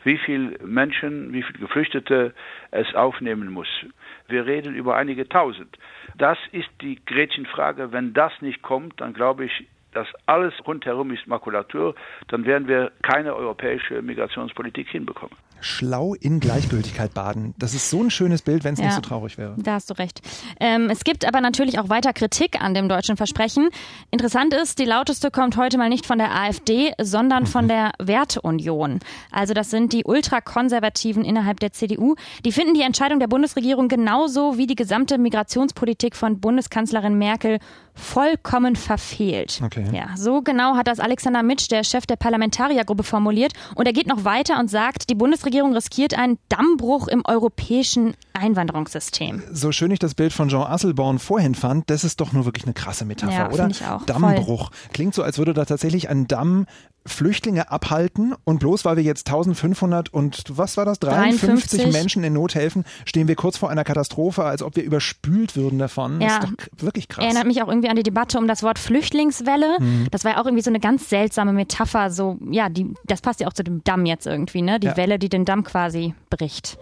wie 0.04 0.18
viele 0.18 0.58
Menschen, 0.66 1.34
wie 1.34 1.44
viele 1.44 1.60
Geflüchtete 1.60 2.34
es 2.72 2.94
aufnehmen 2.96 3.52
muss. 3.52 3.68
Wir 4.28 4.46
reden 4.46 4.76
über 4.76 4.96
einige 4.96 5.28
tausend. 5.28 5.78
Das 6.18 6.38
ist 6.52 6.70
die 6.82 7.00
Gretchenfrage. 7.06 7.92
Wenn 7.92 8.14
das 8.14 8.34
nicht 8.42 8.62
kommt, 8.62 9.00
dann 9.02 9.14
glaube 9.14 9.46
ich, 9.46 9.68
dass 9.94 10.08
alles 10.26 10.54
rundherum 10.68 11.12
ist 11.12 11.28
Makulatur, 11.28 11.96
dann 12.28 12.46
werden 12.46 12.68
wir 12.68 12.92
keine 13.02 13.36
europäische 13.36 14.02
Migrationspolitik 14.02 14.88
hinbekommen 14.90 15.36
schlau 15.60 16.14
in 16.14 16.40
Gleichgültigkeit 16.40 17.14
baden. 17.14 17.54
Das 17.58 17.74
ist 17.74 17.90
so 17.90 18.02
ein 18.02 18.10
schönes 18.10 18.42
Bild, 18.42 18.64
wenn 18.64 18.74
es 18.74 18.80
ja, 18.80 18.86
nicht 18.86 18.96
so 18.96 19.02
traurig 19.02 19.38
wäre. 19.38 19.56
Da 19.58 19.74
hast 19.74 19.90
du 19.90 19.94
recht. 19.96 20.22
Ähm, 20.60 20.90
es 20.90 21.04
gibt 21.04 21.26
aber 21.26 21.42
natürlich 21.42 21.80
auch 21.80 21.90
weiter 21.90 22.14
Kritik 22.14 22.62
an 22.62 22.74
dem 22.74 22.90
deutschen 22.90 23.18
Versprechen. 23.18 23.70
Interessant 24.12 24.54
ist, 24.54 24.80
die 24.80 24.86
lauteste 24.86 25.32
kommt 25.32 25.58
heute 25.58 25.78
mal 25.78 25.90
nicht 25.90 26.06
von 26.06 26.18
der 26.18 26.36
AfD, 26.36 26.94
sondern 27.02 27.44
mhm. 27.44 27.48
von 27.48 27.68
der 27.68 27.92
Werteunion. 28.00 29.00
Also 29.32 29.54
das 29.54 29.70
sind 29.70 29.94
die 29.94 30.04
Ultrakonservativen 30.06 31.24
innerhalb 31.24 31.60
der 31.60 31.74
CDU. 31.74 32.16
Die 32.46 32.52
finden 32.52 32.74
die 32.74 32.82
Entscheidung 32.82 33.20
der 33.20 33.28
Bundesregierung 33.28 33.88
genauso 33.88 34.58
wie 34.58 34.68
die 34.68 34.76
gesamte 34.76 35.18
Migrationspolitik 35.18 36.16
von 36.16 36.40
Bundeskanzlerin 36.40 37.18
Merkel 37.18 37.60
vollkommen 37.98 38.76
verfehlt. 38.76 39.60
Okay. 39.64 39.86
Ja, 39.92 40.16
so 40.16 40.42
genau 40.42 40.76
hat 40.76 40.88
das 40.88 41.00
Alexander 41.00 41.42
Mitsch, 41.44 41.70
der 41.72 41.84
Chef 41.84 42.06
der 42.06 42.16
Parlamentariergruppe, 42.16 43.04
formuliert. 43.04 43.54
Und 43.76 43.88
er 43.88 43.94
geht 43.94 44.08
noch 44.08 44.24
weiter 44.24 44.60
und 44.60 44.70
sagt, 44.70 45.10
die 45.10 45.16
Bundesregierung 45.16 45.47
riskiert 45.74 46.18
einen 46.18 46.38
Dammbruch 46.50 47.08
im 47.08 47.24
europäischen 47.26 48.16
Einwanderungssystem. 48.34 49.44
So 49.52 49.72
schön 49.72 49.92
ich 49.92 50.00
das 50.00 50.16
Bild 50.16 50.34
von 50.34 50.50
Jean 50.50 50.64
Asselborn 50.64 51.20
vorhin 51.20 51.56
fand, 51.56 51.90
das 51.90 52.04
ist 52.04 52.20
doch 52.20 52.34
nur 52.34 52.46
wirklich 52.46 52.66
eine 52.66 52.74
krasse 52.74 53.06
Metapher, 53.06 53.32
ja, 53.32 53.52
oder? 53.52 53.68
Ich 53.70 53.86
auch. 53.86 54.06
Dammbruch. 54.06 54.72
Voll. 54.72 54.90
Klingt 54.94 55.14
so, 55.14 55.24
als 55.24 55.38
würde 55.38 55.54
da 55.54 55.66
tatsächlich 55.66 56.10
ein 56.10 56.28
Damm 56.28 56.66
Flüchtlinge 57.08 57.72
abhalten 57.72 58.34
und 58.44 58.60
bloß 58.60 58.86
weil 58.86 58.98
wir 58.98 59.04
jetzt 59.04 59.28
1500 59.28 60.14
und 60.14 60.44
was 60.50 60.78
war 60.78 60.86
das 60.86 61.00
53 61.00 61.80
53. 61.80 61.94
Menschen 61.94 62.24
in 62.24 62.34
Not 62.34 62.56
helfen, 62.56 62.86
stehen 63.06 63.28
wir 63.28 63.36
kurz 63.36 63.58
vor 63.58 63.70
einer 63.70 63.84
Katastrophe, 63.84 64.44
als 64.44 64.62
ob 64.62 64.76
wir 64.76 64.84
überspült 64.84 65.56
würden 65.56 65.80
davon. 65.80 66.22
Ja. 66.22 66.28
Das 66.28 66.38
ist 66.38 66.44
doch 66.44 66.84
wirklich 66.84 67.08
krass. 67.08 67.26
Erinnert 67.26 67.48
mich 67.48 67.62
auch 67.62 67.68
irgendwie 67.68 67.90
an 67.90 67.96
die 67.96 68.04
Debatte 68.04 68.38
um 68.38 68.48
das 68.48 68.64
Wort 68.64 68.80
Flüchtlingswelle. 68.80 69.78
Mhm. 69.80 70.08
Das 70.12 70.24
war 70.24 70.34
ja 70.34 70.42
auch 70.42 70.46
irgendwie 70.46 70.64
so 70.64 70.72
eine 70.72 70.80
ganz 70.80 71.10
seltsame 71.10 71.54
Metapher. 71.54 72.10
So 72.10 72.38
ja, 72.50 72.70
die, 72.70 72.94
das 73.06 73.22
passt 73.22 73.40
ja 73.40 73.48
auch 73.48 73.54
zu 73.54 73.64
dem 73.64 73.84
Damm 73.84 74.06
jetzt 74.06 74.28
irgendwie, 74.28 74.62
ne? 74.62 74.80
Die 74.80 74.88
ja. 74.88 74.98
Welle, 74.98 75.20
die 75.20 75.30
den 75.30 75.46
Damm 75.46 75.64
quasi 75.64 76.14
bricht. 76.30 76.78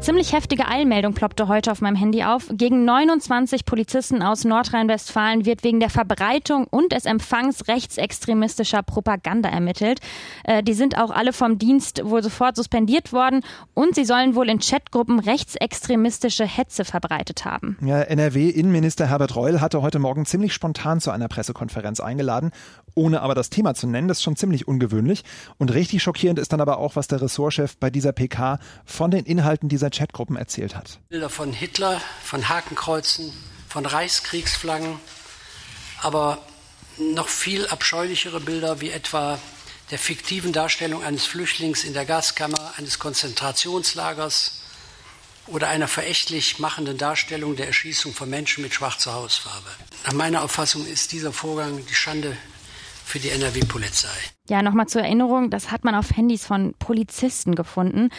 Ziemlich 0.00 0.32
heftige 0.32 0.68
Eilmeldung 0.68 1.14
ploppte 1.14 1.48
heute 1.48 1.72
auf 1.72 1.80
meinem 1.80 1.96
Handy 1.96 2.22
auf. 2.22 2.48
Gegen 2.52 2.84
29 2.84 3.64
Polizisten 3.64 4.22
aus 4.22 4.44
Nordrhein-Westfalen 4.44 5.44
wird 5.44 5.64
wegen 5.64 5.80
der 5.80 5.90
Verbreitung 5.90 6.66
und 6.68 6.92
des 6.92 7.06
Empfangs 7.06 7.66
rechtsextremistischer 7.66 8.82
Propaganda 8.82 9.48
ermittelt. 9.48 10.00
Äh, 10.44 10.62
die 10.62 10.74
sind 10.74 10.98
auch 10.98 11.10
alle 11.10 11.32
vom 11.32 11.58
Dienst 11.58 12.02
wohl 12.04 12.22
sofort 12.22 12.56
suspendiert 12.56 13.12
worden 13.12 13.42
und 13.74 13.94
sie 13.94 14.04
sollen 14.04 14.34
wohl 14.34 14.48
in 14.48 14.60
Chatgruppen 14.60 15.18
rechtsextremistische 15.18 16.44
Hetze 16.44 16.84
verbreitet 16.84 17.44
haben. 17.44 17.76
Ja, 17.80 18.00
NRW-Innenminister 18.02 19.08
Herbert 19.08 19.34
Reul 19.34 19.60
hatte 19.60 19.82
heute 19.82 19.98
Morgen 19.98 20.24
ziemlich 20.26 20.52
spontan 20.52 21.00
zu 21.00 21.10
einer 21.10 21.28
Pressekonferenz 21.28 22.00
eingeladen, 22.00 22.52
ohne 22.96 23.22
aber 23.22 23.36
das 23.36 23.50
Thema 23.50 23.74
zu 23.74 23.86
nennen. 23.86 24.08
Das 24.08 24.18
ist 24.18 24.24
schon 24.24 24.36
ziemlich 24.36 24.66
ungewöhnlich. 24.66 25.22
Und 25.58 25.72
richtig 25.72 26.02
schockierend 26.02 26.40
ist 26.40 26.52
dann 26.52 26.60
aber 26.60 26.78
auch, 26.78 26.96
was 26.96 27.06
der 27.06 27.20
Ressortchef 27.22 27.76
bei 27.76 27.90
dieser 27.90 28.12
PK 28.12 28.58
von 28.84 29.12
den 29.12 29.24
Inhalten 29.24 29.68
dieser 29.68 29.90
Chatgruppen 29.90 30.36
erzählt 30.36 30.74
hat. 30.74 30.98
Bilder 31.08 31.30
von 31.30 31.52
Hitler, 31.52 32.00
von 32.24 32.48
Hakenkreuzen, 32.48 33.32
von 33.68 33.86
Reichskriegsflaggen, 33.86 34.98
aber 36.02 36.38
noch 36.98 37.28
viel 37.28 37.66
abscheulichere 37.66 38.40
Bilder 38.40 38.80
wie 38.80 38.90
etwa 38.90 39.38
der 39.90 39.98
fiktiven 39.98 40.52
Darstellung 40.52 41.04
eines 41.04 41.26
Flüchtlings 41.26 41.84
in 41.84 41.92
der 41.92 42.06
Gaskammer 42.06 42.72
eines 42.76 42.98
Konzentrationslagers 42.98 44.62
oder 45.46 45.68
einer 45.68 45.86
verächtlich 45.86 46.58
machenden 46.58 46.98
Darstellung 46.98 47.54
der 47.54 47.66
Erschießung 47.66 48.12
von 48.12 48.28
Menschen 48.28 48.62
mit 48.62 48.74
schwarzer 48.74 49.12
Hausfarbe. 49.12 49.68
Nach 50.04 50.12
meiner 50.12 50.42
Auffassung 50.42 50.86
ist 50.86 51.12
dieser 51.12 51.32
Vorgang 51.32 51.84
die 51.86 51.94
Schande 51.94 52.36
für 53.06 53.20
die 53.20 53.30
NRW-Polizei. 53.30 54.08
Ja, 54.48 54.62
nochmal 54.62 54.88
zur 54.88 55.02
Erinnerung, 55.02 55.48
das 55.48 55.70
hat 55.70 55.84
man 55.84 55.94
auf 55.94 56.10
Handys 56.16 56.44
von 56.44 56.74
Polizisten 56.80 57.54
gefunden 57.54 58.10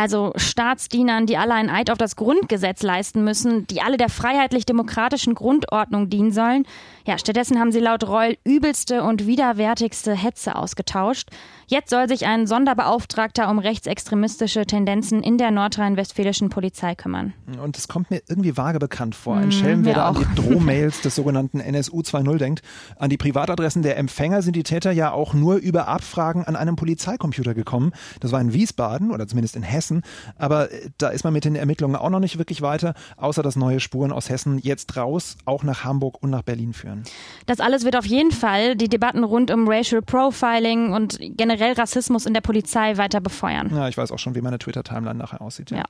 also 0.00 0.32
Staatsdienern, 0.34 1.26
die 1.26 1.36
alle 1.36 1.52
einen 1.52 1.68
Eid 1.68 1.90
auf 1.90 1.98
das 1.98 2.16
Grundgesetz 2.16 2.82
leisten 2.82 3.22
müssen, 3.22 3.66
die 3.66 3.82
alle 3.82 3.98
der 3.98 4.08
freiheitlich-demokratischen 4.08 5.34
Grundordnung 5.34 6.08
dienen 6.08 6.32
sollen. 6.32 6.64
Ja, 7.06 7.18
stattdessen 7.18 7.58
haben 7.58 7.70
sie 7.70 7.80
laut 7.80 8.08
Reul 8.08 8.38
übelste 8.42 9.02
und 9.02 9.26
widerwärtigste 9.26 10.14
Hetze 10.14 10.56
ausgetauscht. 10.56 11.28
Jetzt 11.66 11.90
soll 11.90 12.08
sich 12.08 12.26
ein 12.26 12.46
Sonderbeauftragter 12.46 13.48
um 13.50 13.58
rechtsextremistische 13.58 14.66
Tendenzen 14.66 15.22
in 15.22 15.38
der 15.38 15.50
nordrhein-westfälischen 15.50 16.48
Polizei 16.48 16.94
kümmern. 16.94 17.32
Und 17.62 17.76
es 17.76 17.86
kommt 17.86 18.10
mir 18.10 18.22
irgendwie 18.28 18.56
vage 18.56 18.78
bekannt 18.78 19.14
vor. 19.14 19.36
Ein 19.36 19.48
mm, 19.48 19.52
Schelm, 19.52 19.84
wer 19.84 19.94
da 19.94 20.08
an 20.08 20.16
die 20.16 20.34
Drohmails 20.42 21.00
des 21.02 21.14
sogenannten 21.14 21.60
NSU 21.60 22.00
2.0 22.00 22.38
denkt. 22.38 22.62
An 22.96 23.10
die 23.10 23.16
Privatadressen 23.16 23.82
der 23.82 23.98
Empfänger 23.98 24.42
sind 24.42 24.56
die 24.56 24.62
Täter 24.62 24.92
ja 24.92 25.12
auch 25.12 25.34
nur 25.34 25.56
über 25.56 25.88
Abfragen 25.88 26.44
an 26.44 26.56
einem 26.56 26.76
Polizeicomputer 26.76 27.54
gekommen. 27.54 27.92
Das 28.18 28.32
war 28.32 28.40
in 28.40 28.52
Wiesbaden 28.52 29.10
oder 29.10 29.28
zumindest 29.28 29.56
in 29.56 29.62
Hessen. 29.62 29.89
Hessen. 29.90 30.02
Aber 30.36 30.70
äh, 30.72 30.90
da 30.98 31.08
ist 31.08 31.24
man 31.24 31.32
mit 31.32 31.44
den 31.44 31.56
Ermittlungen 31.56 31.96
auch 31.96 32.10
noch 32.10 32.20
nicht 32.20 32.38
wirklich 32.38 32.62
weiter, 32.62 32.94
außer 33.16 33.42
dass 33.42 33.56
neue 33.56 33.80
Spuren 33.80 34.12
aus 34.12 34.30
Hessen 34.30 34.58
jetzt 34.58 34.96
raus 34.96 35.36
auch 35.44 35.62
nach 35.62 35.84
Hamburg 35.84 36.22
und 36.22 36.30
nach 36.30 36.42
Berlin 36.42 36.72
führen. 36.72 37.02
Das 37.46 37.60
alles 37.60 37.84
wird 37.84 37.96
auf 37.96 38.06
jeden 38.06 38.30
Fall 38.30 38.76
die 38.76 38.88
Debatten 38.88 39.24
rund 39.24 39.50
um 39.50 39.68
Racial 39.68 40.02
Profiling 40.02 40.92
und 40.92 41.18
generell 41.20 41.72
Rassismus 41.74 42.26
in 42.26 42.34
der 42.34 42.40
Polizei 42.40 42.96
weiter 42.96 43.20
befeuern. 43.20 43.70
Ja, 43.74 43.88
ich 43.88 43.96
weiß 43.96 44.12
auch 44.12 44.18
schon, 44.18 44.34
wie 44.34 44.40
meine 44.40 44.58
Twitter-Timeline 44.58 45.18
nachher 45.18 45.40
aussieht. 45.40 45.70
ja. 45.70 45.84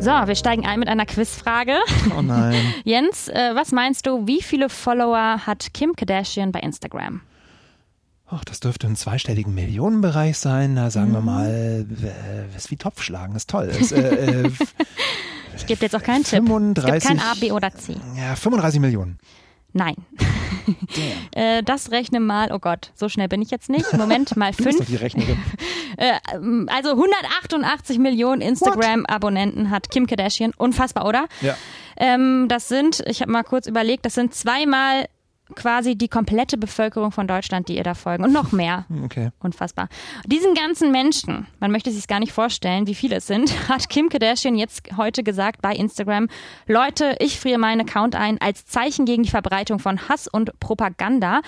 So, 0.00 0.10
wir 0.10 0.34
steigen 0.34 0.64
ein 0.64 0.78
mit 0.78 0.88
einer 0.88 1.04
Quizfrage. 1.04 1.74
Oh 2.16 2.22
nein. 2.22 2.58
Jens, 2.84 3.28
äh, 3.28 3.50
was 3.54 3.70
meinst 3.70 4.06
du, 4.06 4.26
wie 4.26 4.40
viele 4.40 4.70
Follower 4.70 5.46
hat 5.46 5.74
Kim 5.74 5.94
Kardashian 5.94 6.52
bei 6.52 6.60
Instagram? 6.60 7.20
Ach, 8.32 8.44
das 8.44 8.60
dürfte 8.60 8.86
im 8.86 8.94
zweistelligen 8.94 9.54
Millionenbereich 9.54 10.38
sein. 10.38 10.74
Na, 10.74 10.90
sagen 10.90 11.08
mhm. 11.08 11.14
wir 11.14 11.20
mal, 11.20 11.86
äh, 12.02 12.56
ist 12.56 12.70
wie 12.70 12.76
Topfschlagen, 12.76 13.34
ist 13.34 13.50
toll. 13.50 13.66
Ist, 13.66 13.90
äh, 13.90 14.42
äh, 14.42 14.50
ich 15.56 15.66
gebe 15.66 15.82
jetzt 15.82 15.96
auch 15.96 16.02
keinen 16.02 16.24
35, 16.24 16.84
Tipp. 16.84 16.94
Es 16.94 17.08
gibt 17.08 17.20
kein 17.20 17.28
A, 17.28 17.34
B 17.40 17.50
oder 17.50 17.74
C. 17.74 17.96
Ja, 18.16 18.36
35 18.36 18.80
Millionen. 18.80 19.18
Nein. 19.72 19.96
äh, 21.34 21.64
das 21.64 21.90
rechne 21.90 22.20
mal, 22.20 22.52
oh 22.52 22.60
Gott, 22.60 22.92
so 22.94 23.08
schnell 23.08 23.26
bin 23.26 23.42
ich 23.42 23.50
jetzt 23.50 23.68
nicht. 23.68 23.92
Moment, 23.94 24.36
mal 24.36 24.52
fünf. 24.52 24.86
Die 24.86 24.96
Rechnerin. 24.96 25.36
äh, 25.96 26.12
also 26.68 26.90
188 26.90 27.98
Millionen 27.98 28.42
Instagram-Abonnenten 28.42 29.70
hat 29.70 29.90
Kim 29.90 30.06
Kardashian. 30.06 30.52
Unfassbar, 30.56 31.04
oder? 31.04 31.26
Ja. 31.40 31.56
Ähm, 31.96 32.46
das 32.48 32.68
sind, 32.68 33.02
ich 33.06 33.22
habe 33.22 33.32
mal 33.32 33.42
kurz 33.42 33.66
überlegt, 33.66 34.06
das 34.06 34.14
sind 34.14 34.34
zweimal 34.34 35.06
quasi 35.54 35.96
die 35.96 36.08
komplette 36.08 36.56
Bevölkerung 36.56 37.12
von 37.12 37.26
Deutschland, 37.26 37.68
die 37.68 37.76
ihr 37.76 37.84
da 37.84 37.94
folgen 37.94 38.24
und 38.24 38.32
noch 38.32 38.52
mehr. 38.52 38.86
Okay. 39.04 39.30
Unfassbar. 39.40 39.88
Diesen 40.26 40.54
ganzen 40.54 40.92
Menschen, 40.92 41.46
man 41.58 41.70
möchte 41.70 41.90
sich 41.90 42.06
gar 42.08 42.20
nicht 42.20 42.32
vorstellen, 42.32 42.86
wie 42.86 42.94
viele 42.94 43.16
es 43.16 43.26
sind, 43.26 43.52
hat 43.68 43.88
Kim 43.88 44.08
Kardashian 44.08 44.56
jetzt 44.56 44.82
heute 44.96 45.22
gesagt 45.22 45.62
bei 45.62 45.74
Instagram, 45.74 46.28
Leute, 46.66 47.16
ich 47.18 47.38
friere 47.38 47.58
meinen 47.58 47.82
Account 47.82 48.14
ein 48.14 48.40
als 48.40 48.64
Zeichen 48.66 49.04
gegen 49.04 49.22
die 49.22 49.30
Verbreitung 49.30 49.78
von 49.78 50.08
Hass 50.08 50.28
und 50.28 50.58
Propaganda 50.60 51.40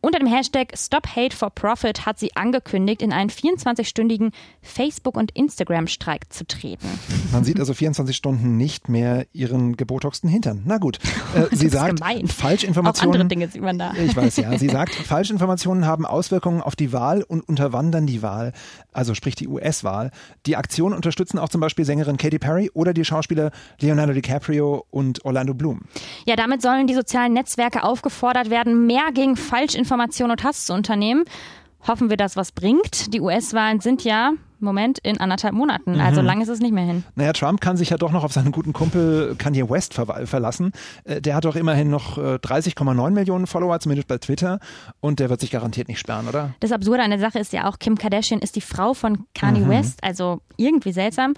unter 0.00 0.18
dem 0.18 0.28
Hashtag 0.28 0.72
Stop 0.76 1.06
Hate 1.14 1.36
for 1.36 1.50
Profit 1.50 2.06
hat 2.06 2.18
sie 2.18 2.34
angekündigt, 2.34 3.02
in 3.02 3.12
einen 3.12 3.28
24-stündigen 3.28 4.32
Facebook- 4.62 5.16
und 5.16 5.32
Instagram-Streik 5.32 6.32
zu 6.32 6.46
treten. 6.46 6.86
Man 7.32 7.44
sieht 7.44 7.60
also 7.60 7.74
24 7.74 8.16
Stunden 8.16 8.56
nicht 8.56 8.88
mehr 8.88 9.26
ihren 9.32 9.76
gebotoxten 9.76 10.30
Hintern. 10.30 10.62
Na 10.64 10.78
gut. 10.78 10.98
Äh, 11.30 11.46
sie 11.54 11.68
sagt, 11.68 12.00
gemein. 12.00 12.26
Falschinformationen. 12.26 13.08
Auch 13.08 13.14
andere 13.14 13.28
Dinge 13.28 13.48
sieht 13.48 13.62
man 13.62 13.78
da. 13.78 13.92
Ich 13.94 14.16
weiß 14.16 14.38
ja. 14.38 14.58
Sie 14.58 14.68
sagt, 14.68 14.92
Falschinformationen 14.92 15.86
haben 15.86 16.04
Auswirkungen 16.04 16.60
auf 16.60 16.74
die 16.74 16.92
Wahl 16.92 17.22
und 17.22 17.48
unterwandern 17.48 18.04
die 18.04 18.20
Wahl, 18.20 18.52
also 18.92 19.14
sprich 19.14 19.36
die 19.36 19.46
US-Wahl. 19.46 20.10
Die 20.46 20.56
Aktion 20.56 20.92
unterstützen 20.92 21.38
auch 21.38 21.48
zum 21.48 21.60
Beispiel 21.60 21.84
Sängerin 21.84 22.16
Katy 22.16 22.40
Perry 22.40 22.68
oder 22.74 22.92
die 22.92 23.04
Schauspieler 23.04 23.52
Leonardo 23.80 24.12
DiCaprio 24.12 24.86
und 24.90 25.24
Orlando 25.24 25.54
Bloom. 25.54 25.82
Ja, 26.26 26.34
damit 26.34 26.62
sollen 26.62 26.88
die 26.88 26.94
sozialen 26.94 27.32
Netzwerke 27.32 27.84
aufgefordert 27.84 28.50
werden, 28.50 28.88
mehr 28.88 29.12
gegen 29.14 29.36
Falschinformationen 29.36 29.89
Information 29.90 30.30
und 30.30 30.44
Hass 30.44 30.66
zu 30.66 30.72
unternehmen. 30.72 31.24
Hoffen 31.88 32.10
wir, 32.10 32.16
dass 32.16 32.36
was 32.36 32.52
bringt. 32.52 33.12
Die 33.12 33.20
US-Wahlen 33.20 33.80
sind 33.80 34.04
ja 34.04 34.34
Moment 34.60 35.00
in 35.00 35.18
anderthalb 35.18 35.52
Monaten. 35.52 35.94
Mhm. 35.94 36.00
Also 36.00 36.20
lang 36.20 36.40
ist 36.40 36.48
es 36.48 36.60
nicht 36.60 36.72
mehr 36.72 36.84
hin. 36.84 37.02
Naja, 37.16 37.32
Trump 37.32 37.60
kann 37.60 37.76
sich 37.76 37.90
ja 37.90 37.96
doch 37.96 38.12
noch 38.12 38.22
auf 38.22 38.32
seinen 38.32 38.52
guten 38.52 38.72
Kumpel 38.72 39.34
Kanye 39.36 39.68
West 39.68 39.94
ver 39.94 40.26
verlassen. 40.26 40.70
Äh, 41.02 41.20
der 41.20 41.34
hat 41.34 41.44
doch 41.44 41.56
immerhin 41.56 41.90
noch 41.90 42.18
30,9 42.18 43.08
äh, 43.08 43.10
Millionen 43.10 43.48
Follower, 43.48 43.80
zumindest 43.80 44.06
bei 44.06 44.18
Twitter. 44.18 44.60
Und 45.00 45.18
der 45.18 45.28
wird 45.28 45.40
sich 45.40 45.50
garantiert 45.50 45.88
nicht 45.88 45.98
sperren, 45.98 46.28
oder? 46.28 46.54
Das 46.60 46.70
Absurde 46.70 47.02
an 47.02 47.10
der 47.10 47.18
Sache 47.18 47.40
ist 47.40 47.52
ja 47.52 47.68
auch, 47.68 47.80
Kim 47.80 47.98
Kardashian 47.98 48.38
ist 48.38 48.54
die 48.54 48.60
Frau 48.60 48.94
von 48.94 49.24
Kanye 49.34 49.64
mhm. 49.64 49.70
West. 49.70 50.04
Also 50.04 50.42
irgendwie 50.56 50.92
seltsam. 50.92 51.34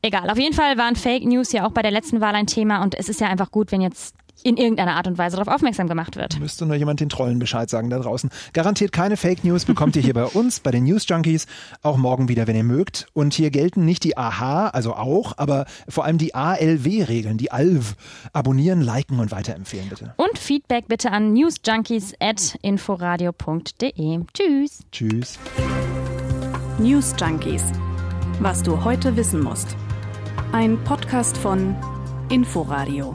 Egal, 0.00 0.30
auf 0.30 0.38
jeden 0.38 0.54
Fall 0.54 0.78
waren 0.78 0.96
Fake 0.96 1.26
News 1.26 1.52
ja 1.52 1.66
auch 1.66 1.72
bei 1.72 1.82
der 1.82 1.90
letzten 1.90 2.22
Wahl 2.22 2.34
ein 2.34 2.46
Thema 2.46 2.82
und 2.82 2.94
es 2.98 3.10
ist 3.10 3.20
ja 3.20 3.26
einfach 3.26 3.50
gut, 3.50 3.70
wenn 3.70 3.82
jetzt 3.82 4.14
in 4.42 4.56
irgendeiner 4.56 4.96
Art 4.96 5.06
und 5.06 5.18
Weise 5.18 5.36
darauf 5.36 5.54
aufmerksam 5.54 5.86
gemacht 5.88 6.16
wird. 6.16 6.40
Müsste 6.40 6.66
nur 6.66 6.76
jemand 6.76 7.00
den 7.00 7.08
Trollen 7.08 7.38
Bescheid 7.38 7.70
sagen 7.70 7.90
da 7.90 7.98
draußen. 7.98 8.30
Garantiert 8.52 8.92
keine 8.92 9.16
Fake 9.16 9.44
News 9.44 9.64
bekommt 9.64 9.96
ihr 9.96 10.02
hier 10.02 10.14
bei 10.14 10.24
uns, 10.24 10.60
bei 10.60 10.70
den 10.70 10.84
News 10.84 11.06
Junkies, 11.08 11.46
auch 11.82 11.96
morgen 11.96 12.28
wieder, 12.28 12.46
wenn 12.46 12.54
ihr 12.56 12.64
mögt. 12.64 13.06
Und 13.12 13.34
hier 13.34 13.50
gelten 13.50 13.84
nicht 13.84 14.04
die 14.04 14.16
AHA, 14.16 14.68
also 14.68 14.94
auch, 14.94 15.36
aber 15.38 15.66
vor 15.88 16.04
allem 16.04 16.18
die 16.18 16.34
ALW-Regeln, 16.34 17.38
die 17.38 17.52
ALV. 17.52 17.94
Abonnieren, 18.32 18.80
liken 18.80 19.20
und 19.20 19.30
weiterempfehlen 19.30 19.88
bitte. 19.88 20.14
Und 20.16 20.38
Feedback 20.38 20.88
bitte 20.88 21.12
an 21.12 21.32
newsjunkies.inforadio.de. 21.32 24.20
Tschüss. 24.32 24.80
Tschüss. 24.92 25.38
News 26.78 27.14
Junkies. 27.18 27.64
Was 28.40 28.62
du 28.62 28.84
heute 28.84 29.16
wissen 29.16 29.42
musst. 29.42 29.76
Ein 30.52 30.78
Podcast 30.84 31.36
von 31.36 31.74
Inforadio. 32.30 33.14